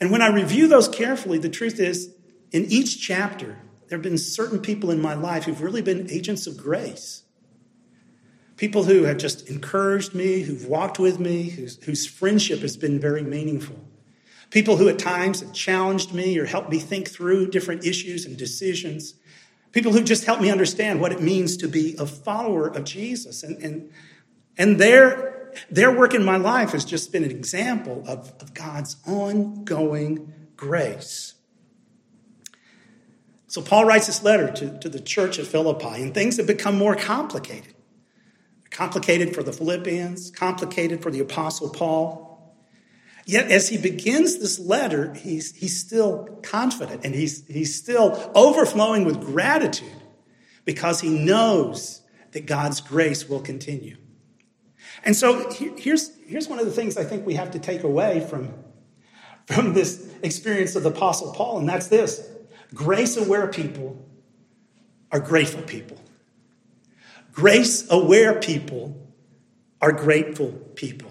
and 0.00 0.10
when 0.10 0.22
I 0.22 0.28
review 0.28 0.68
those 0.68 0.88
carefully, 0.88 1.38
the 1.38 1.48
truth 1.50 1.80
is, 1.80 2.14
in 2.52 2.64
each 2.66 3.00
chapter, 3.00 3.58
there 3.88 3.98
have 3.98 4.02
been 4.02 4.18
certain 4.18 4.60
people 4.60 4.90
in 4.90 5.00
my 5.00 5.14
life 5.14 5.44
who've 5.44 5.60
really 5.60 5.82
been 5.82 6.10
agents 6.10 6.46
of 6.46 6.56
grace. 6.56 7.22
People 8.56 8.84
who 8.84 9.04
have 9.04 9.18
just 9.18 9.48
encouraged 9.48 10.14
me, 10.14 10.42
who've 10.42 10.66
walked 10.66 10.98
with 10.98 11.20
me, 11.20 11.50
whose, 11.50 11.82
whose 11.84 12.06
friendship 12.06 12.60
has 12.60 12.76
been 12.76 12.98
very 12.98 13.22
meaningful. 13.22 13.78
People 14.50 14.76
who 14.76 14.88
at 14.88 14.98
times 14.98 15.40
have 15.40 15.52
challenged 15.52 16.12
me 16.12 16.38
or 16.38 16.46
helped 16.46 16.70
me 16.70 16.78
think 16.78 17.08
through 17.08 17.50
different 17.50 17.84
issues 17.84 18.24
and 18.26 18.36
decisions. 18.36 19.14
People 19.72 19.92
who 19.92 20.02
just 20.02 20.24
helped 20.24 20.42
me 20.42 20.50
understand 20.50 21.00
what 21.00 21.12
it 21.12 21.20
means 21.20 21.56
to 21.58 21.68
be 21.68 21.94
a 21.98 22.06
follower 22.06 22.66
of 22.66 22.84
Jesus. 22.84 23.42
And, 23.42 23.62
and, 23.62 23.92
and 24.56 24.80
their, 24.80 25.52
their 25.70 25.92
work 25.92 26.14
in 26.14 26.24
my 26.24 26.36
life 26.36 26.72
has 26.72 26.84
just 26.84 27.12
been 27.12 27.24
an 27.24 27.30
example 27.30 28.02
of, 28.06 28.32
of 28.40 28.54
God's 28.54 28.96
ongoing 29.06 30.32
grace. 30.56 31.34
So 33.48 33.62
Paul 33.62 33.86
writes 33.86 34.06
this 34.06 34.22
letter 34.22 34.52
to, 34.52 34.78
to 34.78 34.88
the 34.90 35.00
church 35.00 35.38
at 35.38 35.46
Philippi, 35.46 36.02
and 36.02 36.12
things 36.12 36.36
have 36.36 36.46
become 36.46 36.76
more 36.76 36.94
complicated. 36.94 37.74
Complicated 38.70 39.34
for 39.34 39.42
the 39.42 39.52
Philippians, 39.52 40.30
complicated 40.30 41.02
for 41.02 41.10
the 41.10 41.20
Apostle 41.20 41.70
Paul. 41.70 42.54
Yet 43.24 43.50
as 43.50 43.70
he 43.70 43.78
begins 43.78 44.38
this 44.38 44.58
letter, 44.58 45.14
he's, 45.14 45.56
he's 45.56 45.80
still 45.80 46.38
confident 46.42 47.04
and 47.04 47.14
he's, 47.14 47.46
he's 47.46 47.74
still 47.74 48.30
overflowing 48.34 49.04
with 49.04 49.20
gratitude 49.20 50.02
because 50.66 51.00
he 51.00 51.08
knows 51.08 52.02
that 52.32 52.46
God's 52.46 52.82
grace 52.82 53.28
will 53.28 53.40
continue. 53.40 53.96
And 55.04 55.16
so 55.16 55.50
here's, 55.50 56.14
here's 56.26 56.48
one 56.48 56.58
of 56.58 56.66
the 56.66 56.72
things 56.72 56.98
I 56.98 57.04
think 57.04 57.26
we 57.26 57.34
have 57.34 57.50
to 57.52 57.58
take 57.58 57.82
away 57.82 58.26
from, 58.28 58.52
from 59.46 59.72
this 59.72 60.06
experience 60.22 60.76
of 60.76 60.82
the 60.82 60.90
Apostle 60.90 61.32
Paul, 61.32 61.58
and 61.58 61.68
that's 61.68 61.88
this 61.88 62.26
Grace 62.74 63.16
aware 63.16 63.46
people 63.48 64.04
are 65.10 65.20
grateful 65.20 65.62
people. 65.62 65.98
Grace 67.32 67.86
aware 67.90 68.38
people 68.40 69.08
are 69.80 69.92
grateful 69.92 70.52
people. 70.74 71.10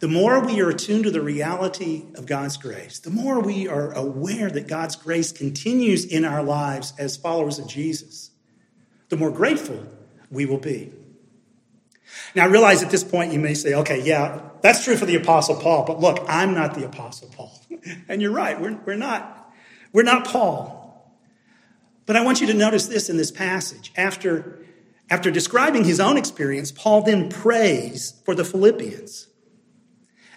The 0.00 0.08
more 0.08 0.44
we 0.44 0.60
are 0.60 0.68
attuned 0.70 1.04
to 1.04 1.10
the 1.10 1.20
reality 1.20 2.04
of 2.14 2.26
God's 2.26 2.56
grace, 2.56 3.00
the 3.00 3.10
more 3.10 3.40
we 3.40 3.66
are 3.66 3.92
aware 3.92 4.48
that 4.48 4.68
God's 4.68 4.94
grace 4.94 5.32
continues 5.32 6.04
in 6.04 6.24
our 6.24 6.42
lives 6.42 6.92
as 6.98 7.16
followers 7.16 7.58
of 7.58 7.66
Jesus, 7.66 8.30
the 9.08 9.16
more 9.16 9.32
grateful 9.32 9.84
we 10.30 10.46
will 10.46 10.58
be. 10.58 10.92
Now, 12.34 12.44
I 12.44 12.46
realize 12.46 12.82
at 12.82 12.90
this 12.90 13.02
point 13.02 13.32
you 13.32 13.40
may 13.40 13.54
say, 13.54 13.74
okay, 13.74 14.00
yeah, 14.00 14.40
that's 14.62 14.84
true 14.84 14.96
for 14.96 15.06
the 15.06 15.16
Apostle 15.16 15.56
Paul, 15.56 15.84
but 15.84 15.98
look, 15.98 16.24
I'm 16.28 16.54
not 16.54 16.74
the 16.74 16.84
Apostle 16.86 17.28
Paul. 17.34 17.52
And 18.08 18.20
you're 18.20 18.32
right, 18.32 18.60
we're, 18.60 18.78
we're 18.84 18.96
not. 18.96 19.37
We're 19.92 20.02
not 20.02 20.26
Paul. 20.26 20.78
But 22.06 22.16
I 22.16 22.24
want 22.24 22.40
you 22.40 22.46
to 22.46 22.54
notice 22.54 22.86
this 22.86 23.10
in 23.10 23.16
this 23.16 23.30
passage. 23.30 23.92
After, 23.96 24.58
after 25.10 25.30
describing 25.30 25.84
his 25.84 26.00
own 26.00 26.16
experience, 26.16 26.72
Paul 26.72 27.02
then 27.02 27.28
prays 27.28 28.20
for 28.24 28.34
the 28.34 28.44
Philippians. 28.44 29.28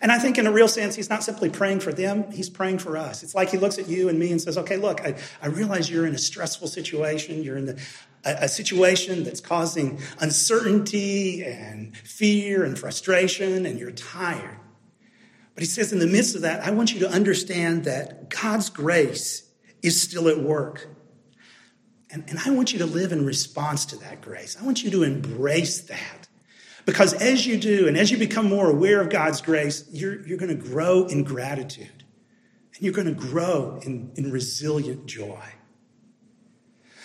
And 0.01 0.11
I 0.11 0.17
think, 0.17 0.39
in 0.39 0.47
a 0.47 0.51
real 0.51 0.67
sense, 0.67 0.95
he's 0.95 1.11
not 1.11 1.23
simply 1.23 1.49
praying 1.49 1.81
for 1.81 1.93
them, 1.93 2.31
he's 2.31 2.49
praying 2.49 2.79
for 2.79 2.97
us. 2.97 3.21
It's 3.21 3.35
like 3.35 3.51
he 3.51 3.57
looks 3.57 3.77
at 3.77 3.87
you 3.87 4.09
and 4.09 4.17
me 4.17 4.31
and 4.31 4.41
says, 4.41 4.57
Okay, 4.57 4.77
look, 4.77 4.99
I, 5.01 5.15
I 5.41 5.47
realize 5.47 5.91
you're 5.91 6.07
in 6.07 6.15
a 6.15 6.19
stressful 6.19 6.67
situation. 6.67 7.43
You're 7.43 7.57
in 7.57 7.67
the, 7.67 7.79
a, 8.25 8.45
a 8.45 8.47
situation 8.49 9.23
that's 9.23 9.41
causing 9.41 9.99
uncertainty 10.19 11.45
and 11.45 11.95
fear 11.95 12.63
and 12.63 12.77
frustration, 12.77 13.65
and 13.67 13.79
you're 13.79 13.91
tired. 13.91 14.57
But 15.61 15.67
he 15.67 15.73
says, 15.73 15.93
in 15.93 15.99
the 15.99 16.07
midst 16.07 16.33
of 16.33 16.41
that, 16.41 16.65
I 16.65 16.71
want 16.71 16.91
you 16.91 17.01
to 17.01 17.09
understand 17.11 17.83
that 17.83 18.31
God's 18.31 18.71
grace 18.71 19.47
is 19.83 20.01
still 20.01 20.27
at 20.27 20.39
work. 20.39 20.87
And, 22.09 22.23
and 22.27 22.39
I 22.43 22.49
want 22.49 22.73
you 22.73 22.79
to 22.79 22.87
live 22.87 23.11
in 23.11 23.27
response 23.27 23.85
to 23.85 23.95
that 23.97 24.21
grace. 24.21 24.57
I 24.59 24.65
want 24.65 24.83
you 24.83 24.89
to 24.89 25.03
embrace 25.03 25.81
that. 25.81 26.27
Because 26.83 27.13
as 27.13 27.45
you 27.45 27.57
do, 27.57 27.87
and 27.87 27.95
as 27.95 28.09
you 28.09 28.17
become 28.17 28.49
more 28.49 28.71
aware 28.71 29.01
of 29.01 29.11
God's 29.11 29.39
grace, 29.39 29.85
you're, 29.91 30.25
you're 30.25 30.39
going 30.39 30.49
to 30.49 30.67
grow 30.67 31.05
in 31.05 31.23
gratitude. 31.23 32.05
And 32.73 32.81
you're 32.81 32.91
going 32.91 33.05
to 33.05 33.13
grow 33.13 33.79
in, 33.83 34.13
in 34.15 34.31
resilient 34.31 35.05
joy. 35.05 35.43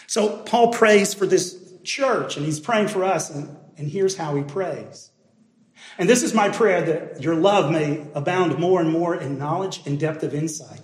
So 0.07 0.39
Paul 0.45 0.73
prays 0.73 1.13
for 1.13 1.27
this 1.27 1.63
church, 1.85 2.39
and 2.39 2.47
he's 2.47 2.59
praying 2.59 2.89
for 2.89 3.05
us, 3.05 3.29
and, 3.29 3.55
and 3.77 3.87
here's 3.87 4.17
how 4.17 4.35
he 4.35 4.43
prays. 4.43 5.11
And 5.99 6.09
this 6.09 6.23
is 6.23 6.35
my 6.35 6.49
prayer 6.49 6.83
that 6.83 7.23
your 7.23 7.35
love 7.35 7.71
may 7.71 8.07
abound 8.15 8.59
more 8.59 8.81
and 8.81 8.91
more 8.91 9.15
in 9.15 9.39
knowledge 9.39 9.83
and 9.87 9.99
depth 9.99 10.23
of 10.23 10.35
insight, 10.35 10.83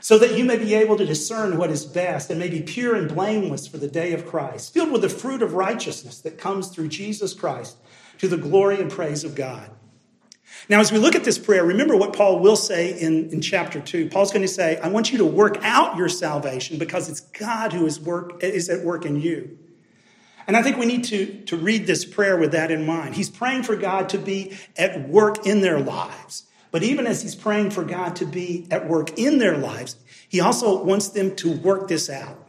so 0.00 0.18
that 0.18 0.36
you 0.36 0.44
may 0.44 0.58
be 0.58 0.74
able 0.74 0.96
to 0.96 1.06
discern 1.06 1.56
what 1.56 1.70
is 1.70 1.84
best 1.84 2.30
and 2.30 2.38
may 2.38 2.50
be 2.50 2.62
pure 2.62 2.94
and 2.94 3.08
blameless 3.08 3.66
for 3.66 3.78
the 3.78 3.88
day 3.88 4.12
of 4.12 4.26
Christ, 4.26 4.74
filled 4.74 4.92
with 4.92 5.02
the 5.02 5.08
fruit 5.08 5.42
of 5.42 5.54
righteousness 5.54 6.20
that 6.20 6.38
comes 6.38 6.68
through 6.68 6.88
Jesus 6.88 7.32
Christ 7.32 7.76
to 8.18 8.28
the 8.28 8.36
glory 8.36 8.80
and 8.80 8.90
praise 8.90 9.24
of 9.24 9.34
God. 9.34 9.70
Now, 10.68 10.80
as 10.80 10.90
we 10.90 10.98
look 10.98 11.14
at 11.14 11.24
this 11.24 11.38
prayer, 11.38 11.64
remember 11.64 11.96
what 11.96 12.12
Paul 12.12 12.40
will 12.40 12.56
say 12.56 12.98
in, 12.98 13.30
in 13.30 13.40
chapter 13.40 13.80
2. 13.80 14.10
Paul's 14.10 14.32
going 14.32 14.42
to 14.42 14.48
say, 14.48 14.78
I 14.78 14.88
want 14.88 15.12
you 15.12 15.18
to 15.18 15.24
work 15.24 15.58
out 15.62 15.96
your 15.96 16.08
salvation 16.08 16.78
because 16.78 17.08
it's 17.08 17.20
God 17.20 17.72
who 17.72 17.86
is, 17.86 18.00
work, 18.00 18.42
is 18.42 18.68
at 18.68 18.84
work 18.84 19.04
in 19.04 19.20
you. 19.20 19.58
And 20.46 20.56
I 20.56 20.62
think 20.62 20.76
we 20.76 20.86
need 20.86 21.04
to, 21.04 21.42
to 21.46 21.56
read 21.56 21.86
this 21.86 22.04
prayer 22.04 22.36
with 22.36 22.52
that 22.52 22.70
in 22.70 22.86
mind. 22.86 23.16
He's 23.16 23.30
praying 23.30 23.64
for 23.64 23.76
God 23.76 24.08
to 24.10 24.18
be 24.18 24.56
at 24.76 25.08
work 25.08 25.46
in 25.46 25.60
their 25.60 25.80
lives. 25.80 26.44
But 26.70 26.82
even 26.82 27.06
as 27.06 27.22
he's 27.22 27.34
praying 27.34 27.70
for 27.70 27.84
God 27.84 28.16
to 28.16 28.26
be 28.26 28.66
at 28.70 28.88
work 28.88 29.18
in 29.18 29.38
their 29.38 29.56
lives, 29.56 29.96
he 30.28 30.40
also 30.40 30.82
wants 30.82 31.08
them 31.08 31.34
to 31.36 31.50
work 31.50 31.88
this 31.88 32.10
out. 32.10 32.46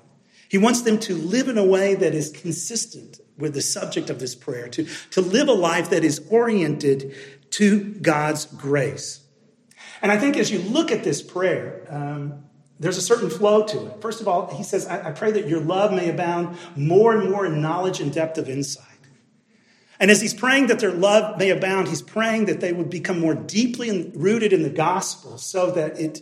He 0.50 0.58
wants 0.58 0.82
them 0.82 1.00
to 1.00 1.16
live 1.16 1.48
in 1.48 1.58
a 1.58 1.66
way 1.66 1.96
that 1.96 2.14
is 2.14 2.32
consistent 2.32 3.20
with 3.38 3.54
the 3.54 3.62
subject 3.62 4.10
of 4.10 4.20
this 4.20 4.36
prayer, 4.36 4.68
to, 4.70 4.88
to 5.12 5.22
live 5.22 5.48
a 5.48 5.54
life 5.54 5.90
that 5.92 6.04
is 6.04 6.26
oriented 6.30 7.16
to 7.52 7.94
God's 7.96 8.46
grace. 8.46 9.22
And 10.02 10.12
I 10.12 10.18
think 10.18 10.38
as 10.38 10.52
you 10.52 10.60
look 10.60 10.92
at 10.92 11.04
this 11.04 11.22
prayer, 11.22 11.86
um, 11.90 12.44
there's 12.80 12.98
a 12.98 13.02
certain 13.02 13.30
flow 13.30 13.66
to 13.66 13.88
it. 13.88 14.02
First 14.02 14.22
of 14.22 14.28
all, 14.28 14.54
he 14.56 14.64
says, 14.64 14.86
I, 14.86 15.10
I 15.10 15.12
pray 15.12 15.32
that 15.32 15.48
your 15.48 15.60
love 15.60 15.92
may 15.92 16.10
abound 16.10 16.58
more 16.76 17.16
and 17.16 17.30
more 17.30 17.46
in 17.46 17.62
knowledge 17.62 18.00
and 18.00 18.14
depth 18.14 18.38
of 18.38 18.50
insight. 18.50 18.86
And 20.00 20.12
as 20.12 20.22
he's 20.22 20.34
praying 20.34 20.68
that 20.68 20.80
their 20.80 20.92
love 20.92 21.40
may 21.40 21.50
abound, 21.50 21.88
he's 21.88 22.04
praying 22.04 22.46
that 22.46 22.62
they 22.62 22.72
would 22.72 22.90
become 22.90 23.20
more 23.20 23.34
deeply 23.34 24.12
rooted 24.16 24.54
in 24.54 24.62
the 24.62 24.70
gospel 24.70 25.40
so 25.40 25.72
that 25.72 26.00
it, 26.00 26.22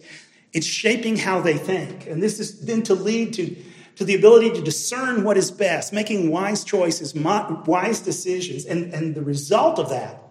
it's 0.53 0.65
shaping 0.65 1.17
how 1.17 1.41
they 1.41 1.57
think. 1.57 2.07
And 2.07 2.23
this 2.23 2.39
is 2.39 2.65
then 2.65 2.83
to 2.83 2.93
lead 2.95 3.33
to, 3.33 3.53
to 3.97 4.05
the 4.05 4.15
ability 4.15 4.51
to 4.51 4.61
discern 4.61 5.25
what 5.25 5.35
is 5.35 5.51
best, 5.51 5.91
making 5.91 6.31
wise 6.31 6.63
choices, 6.63 7.13
wise 7.13 7.99
decisions. 7.99 8.65
And, 8.65 8.93
and 8.93 9.13
the 9.13 9.21
result 9.21 9.77
of 9.77 9.89
that 9.89 10.21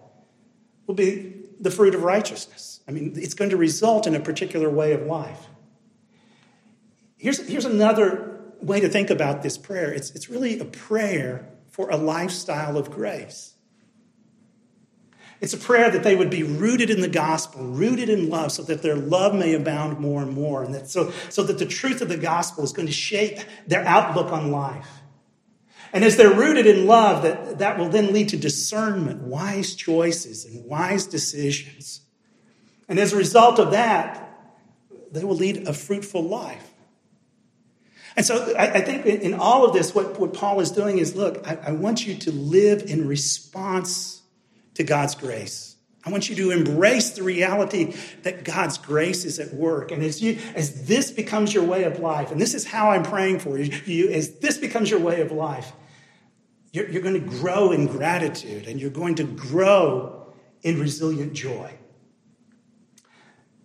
will 0.87 0.95
be 0.95 1.33
the 1.59 1.69
fruit 1.69 1.93
of 1.93 2.01
righteousness. 2.01 2.79
I 2.87 2.91
mean, 2.91 3.13
it's 3.15 3.35
going 3.35 3.51
to 3.51 3.57
result 3.57 4.07
in 4.07 4.15
a 4.15 4.19
particular 4.19 4.71
way 4.71 4.93
of 4.93 5.03
life. 5.03 5.47
Here's, 7.17 7.47
here's 7.47 7.65
another 7.65 8.41
way 8.61 8.79
to 8.79 8.89
think 8.89 9.09
about 9.09 9.43
this 9.43 9.57
prayer 9.57 9.91
it's, 9.91 10.11
it's 10.11 10.29
really 10.29 10.59
a 10.59 10.65
prayer 10.65 11.47
for 11.69 11.89
a 11.89 11.97
lifestyle 11.97 12.77
of 12.77 12.89
grace. 12.89 13.55
It's 15.41 15.53
a 15.53 15.57
prayer 15.57 15.91
that 15.91 16.03
they 16.03 16.15
would 16.15 16.29
be 16.29 16.43
rooted 16.43 16.89
in 16.89 17.01
the 17.01 17.09
gospel, 17.09 17.65
rooted 17.65 18.09
in 18.09 18.29
love, 18.29 18.53
so 18.53 18.63
that 18.63 18.81
their 18.81 18.95
love 18.95 19.35
may 19.35 19.53
abound 19.53 19.99
more 19.99 20.21
and 20.21 20.31
more, 20.31 20.63
and 20.63 20.73
that 20.73 20.89
so, 20.89 21.11
so 21.29 21.43
that 21.43 21.59
the 21.59 21.65
truth 21.65 22.01
of 22.01 22.07
the 22.07 22.17
gospel 22.17 22.63
is 22.63 22.71
going 22.71 22.87
to 22.87 22.93
shape 22.93 23.39
their 23.67 23.83
outlook 23.85 24.31
on 24.31 24.49
life. 24.49 24.87
And 25.91 26.03
as 26.03 26.17
they're 26.17 26.33
rooted 26.33 26.65
in 26.65 26.87
love, 26.87 27.23
that, 27.23 27.59
that 27.59 27.77
will 27.77 27.89
then 27.89 28.13
lead 28.13 28.29
to 28.29 28.37
discernment, 28.37 29.21
wise 29.21 29.75
choices, 29.75 30.45
and 30.45 30.65
wise 30.65 31.05
decisions. 31.05 32.01
And 32.87 32.97
as 32.97 33.13
a 33.13 33.17
result 33.17 33.59
of 33.59 33.71
that, 33.71 34.21
they 35.11 35.23
will 35.23 35.35
lead 35.35 35.67
a 35.67 35.73
fruitful 35.73 36.23
life. 36.23 36.71
And 38.17 38.25
so 38.25 38.55
I, 38.55 38.75
I, 38.75 38.81
think 38.81 39.05
in 39.05 39.33
all 39.33 39.65
of 39.65 39.73
this, 39.73 39.93
what, 39.93 40.17
what 40.19 40.33
Paul 40.33 40.61
is 40.61 40.71
doing 40.71 40.99
is 40.99 41.15
look, 41.15 41.45
I, 41.45 41.57
I 41.67 41.71
want 41.73 42.07
you 42.07 42.15
to 42.15 42.31
live 42.31 42.83
in 42.83 43.07
response 43.07 44.21
to 44.75 44.83
God's 44.83 45.15
grace. 45.15 45.75
I 46.05 46.11
want 46.11 46.29
you 46.29 46.35
to 46.35 46.51
embrace 46.51 47.11
the 47.11 47.23
reality 47.23 47.95
that 48.21 48.43
God's 48.43 48.77
grace 48.77 49.25
is 49.25 49.39
at 49.39 49.53
work. 49.53 49.91
And 49.91 50.03
as 50.03 50.21
you, 50.21 50.37
as 50.53 50.85
this 50.85 51.09
becomes 51.11 51.53
your 51.53 51.63
way 51.63 51.83
of 51.83 51.99
life, 51.99 52.31
and 52.31 52.39
this 52.39 52.53
is 52.53 52.63
how 52.63 52.91
I'm 52.91 53.03
praying 53.03 53.39
for 53.39 53.57
you, 53.57 53.75
you 53.85 54.09
as 54.09 54.37
this 54.37 54.59
becomes 54.59 54.89
your 54.89 54.99
way 54.99 55.21
of 55.21 55.31
life, 55.31 55.73
you're, 56.71 56.87
you're 56.89 57.01
going 57.01 57.19
to 57.19 57.27
grow 57.39 57.71
in 57.71 57.87
gratitude 57.87 58.67
and 58.67 58.79
you're 58.79 58.91
going 58.91 59.15
to 59.15 59.23
grow 59.23 60.33
in 60.61 60.79
resilient 60.79 61.33
joy. 61.33 61.73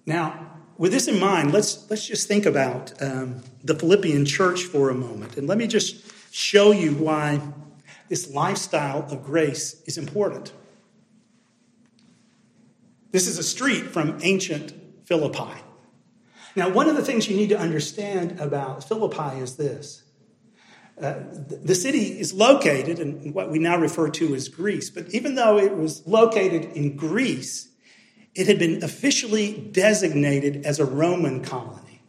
Now, 0.06 0.49
with 0.80 0.92
this 0.92 1.08
in 1.08 1.20
mind, 1.20 1.52
let's, 1.52 1.90
let's 1.90 2.06
just 2.06 2.26
think 2.26 2.46
about 2.46 2.90
um, 3.02 3.42
the 3.62 3.74
Philippian 3.74 4.24
church 4.24 4.62
for 4.62 4.88
a 4.88 4.94
moment. 4.94 5.36
And 5.36 5.46
let 5.46 5.58
me 5.58 5.66
just 5.66 6.10
show 6.32 6.72
you 6.72 6.94
why 6.94 7.38
this 8.08 8.30
lifestyle 8.30 9.06
of 9.10 9.22
grace 9.22 9.82
is 9.82 9.98
important. 9.98 10.54
This 13.10 13.26
is 13.28 13.36
a 13.36 13.42
street 13.42 13.88
from 13.88 14.20
ancient 14.22 14.72
Philippi. 15.04 15.52
Now, 16.56 16.70
one 16.70 16.88
of 16.88 16.96
the 16.96 17.04
things 17.04 17.28
you 17.28 17.36
need 17.36 17.50
to 17.50 17.58
understand 17.58 18.40
about 18.40 18.82
Philippi 18.82 19.38
is 19.38 19.56
this. 19.56 20.02
Uh, 20.98 21.16
the 21.62 21.74
city 21.74 22.18
is 22.18 22.32
located 22.32 22.98
in 22.98 23.34
what 23.34 23.50
we 23.50 23.58
now 23.58 23.76
refer 23.76 24.08
to 24.12 24.34
as 24.34 24.48
Greece, 24.48 24.88
but 24.88 25.10
even 25.10 25.34
though 25.34 25.58
it 25.58 25.76
was 25.76 26.06
located 26.06 26.72
in 26.74 26.96
Greece, 26.96 27.69
it 28.34 28.46
had 28.46 28.58
been 28.58 28.82
officially 28.82 29.52
designated 29.72 30.64
as 30.64 30.78
a 30.78 30.84
Roman 30.84 31.42
colony. 31.42 32.02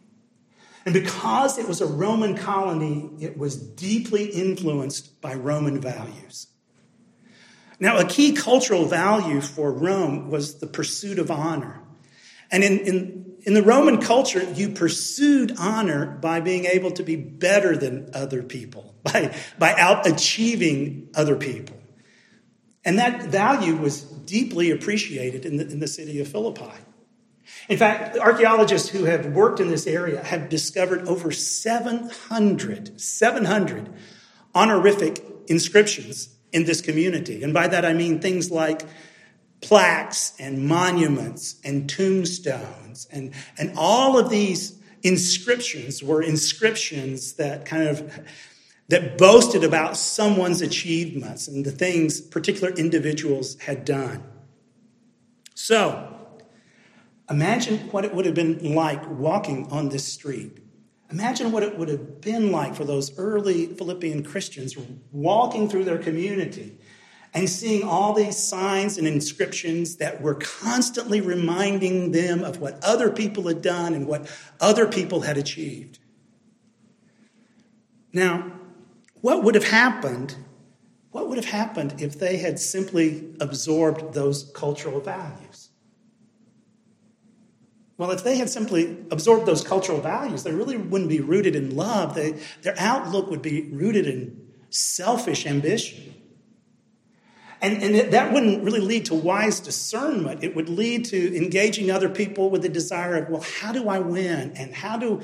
And 0.84 0.94
because 0.94 1.58
it 1.58 1.68
was 1.68 1.80
a 1.80 1.86
Roman 1.86 2.36
colony, 2.36 3.10
it 3.20 3.36
was 3.36 3.56
deeply 3.56 4.26
influenced 4.26 5.20
by 5.20 5.34
Roman 5.34 5.80
values. 5.80 6.48
Now, 7.78 7.98
a 7.98 8.04
key 8.04 8.32
cultural 8.32 8.84
value 8.84 9.40
for 9.40 9.72
Rome 9.72 10.30
was 10.30 10.58
the 10.58 10.66
pursuit 10.66 11.18
of 11.18 11.30
honor. 11.30 11.80
And 12.50 12.62
in, 12.62 12.78
in, 12.80 13.34
in 13.42 13.54
the 13.54 13.62
Roman 13.62 14.00
culture, 14.00 14.42
you 14.52 14.70
pursued 14.70 15.56
honor 15.58 16.06
by 16.06 16.40
being 16.40 16.66
able 16.66 16.92
to 16.92 17.02
be 17.02 17.16
better 17.16 17.76
than 17.76 18.10
other 18.14 18.42
people, 18.42 18.94
by, 19.02 19.34
by 19.58 19.74
out 19.74 20.06
achieving 20.06 21.10
other 21.14 21.36
people. 21.36 21.76
And 22.84 22.98
that 22.98 23.24
value 23.24 23.76
was 23.76 24.02
deeply 24.02 24.70
appreciated 24.70 25.44
in 25.44 25.56
the, 25.56 25.68
in 25.68 25.78
the 25.78 25.86
city 25.86 26.20
of 26.20 26.28
Philippi. 26.28 26.72
In 27.68 27.78
fact, 27.78 28.16
archaeologists 28.16 28.88
who 28.88 29.04
have 29.04 29.26
worked 29.26 29.60
in 29.60 29.68
this 29.68 29.86
area 29.86 30.22
have 30.22 30.48
discovered 30.48 31.06
over 31.06 31.30
700, 31.30 33.00
700 33.00 33.92
honorific 34.54 35.24
inscriptions 35.46 36.28
in 36.52 36.64
this 36.64 36.80
community. 36.80 37.42
And 37.42 37.54
by 37.54 37.68
that 37.68 37.84
I 37.84 37.92
mean 37.92 38.20
things 38.20 38.50
like 38.50 38.82
plaques 39.60 40.32
and 40.38 40.66
monuments 40.66 41.56
and 41.64 41.88
tombstones. 41.88 43.06
And, 43.10 43.32
and 43.58 43.72
all 43.76 44.18
of 44.18 44.28
these 44.28 44.78
inscriptions 45.02 46.02
were 46.02 46.22
inscriptions 46.22 47.34
that 47.34 47.64
kind 47.64 47.88
of 47.88 48.20
that 48.88 49.16
boasted 49.16 49.64
about 49.64 49.96
someone's 49.96 50.60
achievements 50.60 51.48
and 51.48 51.64
the 51.64 51.70
things 51.70 52.20
particular 52.20 52.72
individuals 52.74 53.58
had 53.60 53.84
done. 53.84 54.22
So, 55.54 56.14
imagine 57.30 57.78
what 57.90 58.04
it 58.04 58.14
would 58.14 58.26
have 58.26 58.34
been 58.34 58.74
like 58.74 59.08
walking 59.08 59.70
on 59.70 59.88
this 59.88 60.04
street. 60.04 60.58
Imagine 61.10 61.52
what 61.52 61.62
it 61.62 61.78
would 61.78 61.88
have 61.88 62.20
been 62.20 62.50
like 62.50 62.74
for 62.74 62.84
those 62.84 63.16
early 63.18 63.66
Philippian 63.66 64.24
Christians 64.24 64.76
walking 65.10 65.68
through 65.68 65.84
their 65.84 65.98
community 65.98 66.78
and 67.34 67.48
seeing 67.48 67.82
all 67.82 68.12
these 68.12 68.36
signs 68.36 68.98
and 68.98 69.06
inscriptions 69.06 69.96
that 69.96 70.20
were 70.20 70.34
constantly 70.34 71.20
reminding 71.20 72.12
them 72.12 72.42
of 72.44 72.60
what 72.60 72.82
other 72.82 73.10
people 73.10 73.48
had 73.48 73.62
done 73.62 73.94
and 73.94 74.06
what 74.06 74.28
other 74.60 74.86
people 74.86 75.22
had 75.22 75.38
achieved. 75.38 75.98
Now, 78.12 78.52
what 79.22 79.42
would 79.42 79.54
have 79.54 79.64
happened? 79.64 80.36
What 81.12 81.28
would 81.28 81.38
have 81.38 81.46
happened 81.46 81.94
if 81.98 82.18
they 82.18 82.36
had 82.36 82.58
simply 82.58 83.34
absorbed 83.40 84.12
those 84.12 84.50
cultural 84.54 85.00
values? 85.00 85.70
Well, 87.96 88.10
if 88.10 88.24
they 88.24 88.36
had 88.36 88.50
simply 88.50 88.98
absorbed 89.10 89.46
those 89.46 89.62
cultural 89.62 90.00
values, 90.00 90.42
they 90.42 90.52
really 90.52 90.76
wouldn't 90.76 91.08
be 91.08 91.20
rooted 91.20 91.54
in 91.54 91.76
love. 91.76 92.14
They, 92.14 92.32
their 92.62 92.74
outlook 92.78 93.30
would 93.30 93.42
be 93.42 93.70
rooted 93.70 94.06
in 94.06 94.48
selfish 94.70 95.46
ambition. 95.46 96.14
And, 97.60 97.80
and 97.80 98.12
that 98.12 98.32
wouldn't 98.32 98.64
really 98.64 98.80
lead 98.80 99.04
to 99.06 99.14
wise 99.14 99.60
discernment. 99.60 100.42
It 100.42 100.56
would 100.56 100.68
lead 100.68 101.04
to 101.06 101.36
engaging 101.36 101.92
other 101.92 102.08
people 102.08 102.50
with 102.50 102.62
the 102.62 102.68
desire 102.68 103.22
of, 103.22 103.28
well, 103.28 103.44
how 103.60 103.70
do 103.70 103.88
I 103.88 104.00
win? 104.00 104.54
And 104.56 104.74
how 104.74 104.96
do 104.96 105.20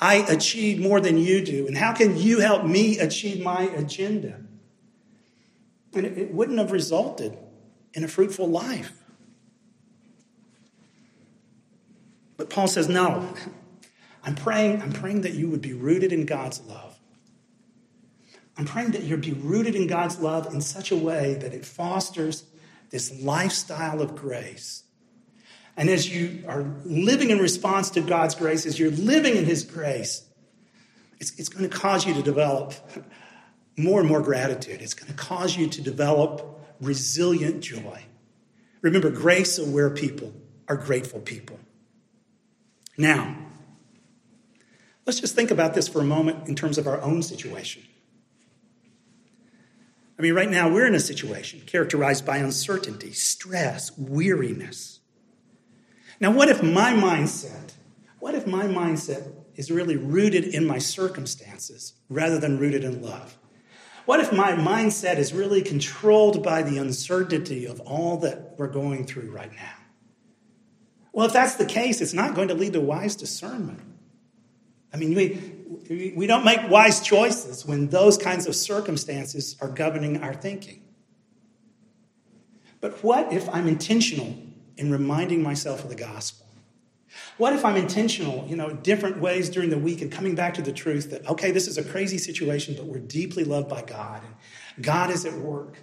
I 0.00 0.16
achieve 0.16 0.80
more 0.80 1.00
than 1.00 1.18
you 1.18 1.44
do? 1.44 1.66
And 1.66 1.76
how 1.76 1.92
can 1.92 2.16
you 2.16 2.40
help 2.40 2.64
me 2.64 2.98
achieve 2.98 3.42
my 3.42 3.64
agenda? 3.64 4.40
And 5.92 6.06
it, 6.06 6.32
wouldn't 6.32 6.58
have 6.58 6.72
resulted 6.72 7.36
in 7.92 8.02
a 8.02 8.08
fruitful 8.08 8.46
life. 8.48 8.92
But 12.36 12.48
Paul 12.48 12.68
says, 12.68 12.88
no. 12.88 13.34
I'm 14.22 14.34
praying, 14.34 14.80
I'm 14.80 14.92
praying 14.92 15.22
that 15.22 15.34
you 15.34 15.50
would 15.50 15.60
be 15.60 15.74
rooted 15.74 16.12
in 16.12 16.24
God's 16.24 16.60
love. 16.62 16.98
I'm 18.56 18.64
praying 18.64 18.92
that 18.92 19.02
you'd 19.02 19.22
be 19.22 19.32
rooted 19.32 19.74
in 19.74 19.86
God's 19.86 20.18
love 20.20 20.52
in 20.52 20.60
such 20.60 20.90
a 20.90 20.96
way 20.96 21.34
that 21.34 21.52
it 21.52 21.64
fosters 21.64 22.44
this 22.90 23.22
lifestyle 23.22 24.00
of 24.00 24.14
grace 24.14 24.84
and 25.76 25.88
as 25.88 26.08
you 26.08 26.44
are 26.46 26.64
living 26.84 27.30
in 27.30 27.38
response 27.38 27.90
to 27.90 28.00
God's 28.00 28.34
grace, 28.34 28.66
as 28.66 28.78
you're 28.78 28.90
living 28.90 29.36
in 29.36 29.44
His 29.44 29.64
grace, 29.64 30.26
it's, 31.18 31.38
it's 31.38 31.48
going 31.48 31.68
to 31.68 31.76
cause 31.76 32.06
you 32.06 32.14
to 32.14 32.22
develop 32.22 32.74
more 33.76 34.00
and 34.00 34.08
more 34.08 34.20
gratitude. 34.20 34.82
It's 34.82 34.94
going 34.94 35.10
to 35.10 35.18
cause 35.18 35.56
you 35.56 35.68
to 35.68 35.82
develop 35.82 36.60
resilient 36.80 37.62
joy. 37.62 38.04
Remember, 38.82 39.10
grace 39.10 39.58
aware 39.58 39.90
people 39.90 40.32
are 40.68 40.76
grateful 40.76 41.20
people. 41.20 41.58
Now, 42.96 43.36
let's 45.06 45.20
just 45.20 45.34
think 45.34 45.50
about 45.50 45.74
this 45.74 45.88
for 45.88 46.00
a 46.00 46.04
moment 46.04 46.48
in 46.48 46.54
terms 46.54 46.78
of 46.78 46.86
our 46.86 47.00
own 47.00 47.22
situation. 47.22 47.82
I 50.18 50.22
mean, 50.22 50.34
right 50.34 50.50
now 50.50 50.68
we're 50.68 50.86
in 50.86 50.94
a 50.94 51.00
situation 51.00 51.62
characterized 51.66 52.26
by 52.26 52.38
uncertainty, 52.38 53.12
stress, 53.12 53.96
weariness. 53.96 54.99
Now, 56.20 56.30
what 56.30 56.50
if 56.50 56.62
my 56.62 56.92
mindset, 56.92 57.72
what 58.18 58.34
if 58.34 58.46
my 58.46 58.64
mindset 58.64 59.32
is 59.56 59.70
really 59.70 59.96
rooted 59.96 60.44
in 60.44 60.66
my 60.66 60.78
circumstances 60.78 61.94
rather 62.10 62.38
than 62.38 62.58
rooted 62.58 62.84
in 62.84 63.02
love? 63.02 63.38
What 64.04 64.20
if 64.20 64.32
my 64.32 64.52
mindset 64.52 65.16
is 65.16 65.32
really 65.32 65.62
controlled 65.62 66.42
by 66.42 66.62
the 66.62 66.76
uncertainty 66.76 67.64
of 67.66 67.80
all 67.80 68.18
that 68.18 68.54
we're 68.58 68.68
going 68.68 69.06
through 69.06 69.30
right 69.30 69.52
now? 69.52 69.74
Well, 71.12 71.26
if 71.26 71.32
that's 71.32 71.54
the 71.54 71.66
case, 71.66 72.00
it's 72.00 72.12
not 72.12 72.34
going 72.34 72.48
to 72.48 72.54
lead 72.54 72.74
to 72.74 72.80
wise 72.80 73.16
discernment. 73.16 73.80
I 74.92 74.96
mean, 74.96 75.14
we, 75.14 76.12
we 76.14 76.26
don't 76.26 76.44
make 76.44 76.68
wise 76.68 77.00
choices 77.00 77.64
when 77.64 77.88
those 77.88 78.18
kinds 78.18 78.46
of 78.46 78.54
circumstances 78.54 79.56
are 79.60 79.68
governing 79.68 80.22
our 80.22 80.34
thinking. 80.34 80.82
But 82.80 83.02
what 83.04 83.32
if 83.32 83.48
I'm 83.48 83.68
intentional 83.68 84.36
in 84.76 84.90
reminding 84.90 85.42
myself 85.42 85.82
of 85.82 85.90
the 85.90 85.96
gospel? 85.96 86.46
What 87.38 87.52
if 87.52 87.64
I'm 87.64 87.76
intentional, 87.76 88.46
you 88.48 88.56
know, 88.56 88.72
different 88.72 89.20
ways 89.20 89.50
during 89.50 89.70
the 89.70 89.78
week 89.78 90.00
and 90.00 90.12
coming 90.12 90.34
back 90.34 90.54
to 90.54 90.62
the 90.62 90.72
truth 90.72 91.10
that, 91.10 91.28
okay, 91.28 91.50
this 91.50 91.66
is 91.66 91.78
a 91.78 91.84
crazy 91.84 92.18
situation, 92.18 92.74
but 92.76 92.86
we're 92.86 92.98
deeply 92.98 93.44
loved 93.44 93.68
by 93.68 93.82
God 93.82 94.22
and 94.22 94.84
God 94.84 95.10
is 95.10 95.24
at 95.24 95.34
work. 95.34 95.76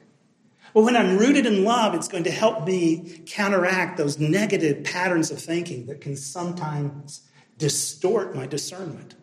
Well, 0.74 0.86
when 0.86 0.96
I'm 0.96 1.18
rooted 1.18 1.46
in 1.46 1.64
love, 1.64 1.96
it's 1.96 2.08
going 2.08 2.26
to 2.26 2.32
help 2.32 2.66
me 2.66 3.22
counteract 3.26 3.98
those 3.98 4.20
negative 4.20 4.84
patterns 4.84 5.32
of 5.32 5.40
thinking 5.40 5.88
that 5.88 6.02
can 6.02 6.16
sometimes 6.16 7.28
distort 7.58 8.36
my 8.36 8.46
discernment. 8.46 9.16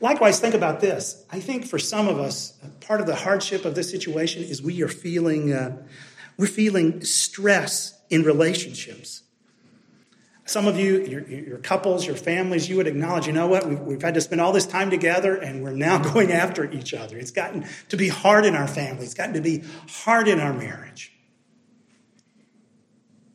Likewise, 0.00 0.40
think 0.40 0.54
about 0.54 0.80
this. 0.80 1.24
I 1.30 1.40
think 1.40 1.66
for 1.66 1.78
some 1.78 2.08
of 2.08 2.18
us, 2.18 2.52
part 2.80 3.00
of 3.00 3.06
the 3.06 3.14
hardship 3.14 3.64
of 3.64 3.74
this 3.74 3.90
situation 3.90 4.42
is 4.42 4.62
we 4.62 4.82
are 4.82 4.88
feeling, 4.88 5.52
uh, 5.52 5.76
we're 6.36 6.46
feeling 6.46 7.02
stress 7.04 7.95
in 8.10 8.22
relationships. 8.22 9.22
Some 10.44 10.68
of 10.68 10.78
you, 10.78 11.04
your, 11.04 11.22
your, 11.22 11.58
couples, 11.58 12.06
your 12.06 12.14
families, 12.14 12.68
you 12.68 12.76
would 12.76 12.86
acknowledge, 12.86 13.26
you 13.26 13.32
know 13.32 13.48
what, 13.48 13.66
we've, 13.66 13.80
we've, 13.80 14.02
had 14.02 14.14
to 14.14 14.20
spend 14.20 14.40
all 14.40 14.52
this 14.52 14.66
time 14.66 14.90
together 14.90 15.34
and 15.34 15.62
we're 15.62 15.72
now 15.72 15.98
going 16.12 16.30
after 16.30 16.70
each 16.70 16.94
other. 16.94 17.18
It's 17.18 17.32
gotten 17.32 17.66
to 17.88 17.96
be 17.96 18.08
hard 18.08 18.44
in 18.44 18.54
our 18.54 18.68
family, 18.68 19.04
it's 19.04 19.14
gotten 19.14 19.34
to 19.34 19.40
be 19.40 19.64
hard 19.88 20.28
in 20.28 20.38
our 20.38 20.52
marriage. 20.52 21.12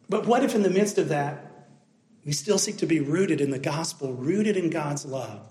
But 0.07 0.25
what 0.25 0.43
if 0.43 0.55
in 0.55 0.63
the 0.63 0.69
midst 0.69 0.97
of 0.97 1.09
that, 1.09 1.67
we 2.25 2.31
still 2.31 2.57
seek 2.57 2.77
to 2.77 2.85
be 2.85 2.99
rooted 2.99 3.41
in 3.41 3.49
the 3.49 3.59
gospel, 3.59 4.13
rooted 4.13 4.55
in 4.55 4.69
God's 4.69 5.05
love? 5.05 5.47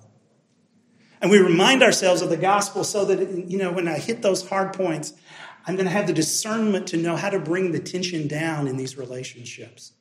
And 1.21 1.31
we 1.31 1.39
remind 1.39 1.83
ourselves 1.83 2.23
of 2.23 2.31
the 2.31 2.37
gospel 2.37 2.85
so 2.85 3.05
that, 3.05 3.49
you 3.49 3.59
know, 3.59 3.73
when 3.73 3.87
I 3.89 3.99
hit 3.99 4.23
those 4.23 4.49
hard 4.49 4.73
points, 4.73 5.13
I'm 5.67 5.77
going 5.77 5.87
to 5.87 5.93
have 5.93 6.07
the 6.07 6.13
discernment 6.13 6.89
to 6.89 6.97
know 6.97 7.17
how 7.17 7.31
to 7.31 7.39
bring 7.39 7.73
the 7.73 7.81
tension 7.81 8.29
down 8.29 8.67
in 8.67 8.77
these 8.77 8.97
relationships. 8.97 9.93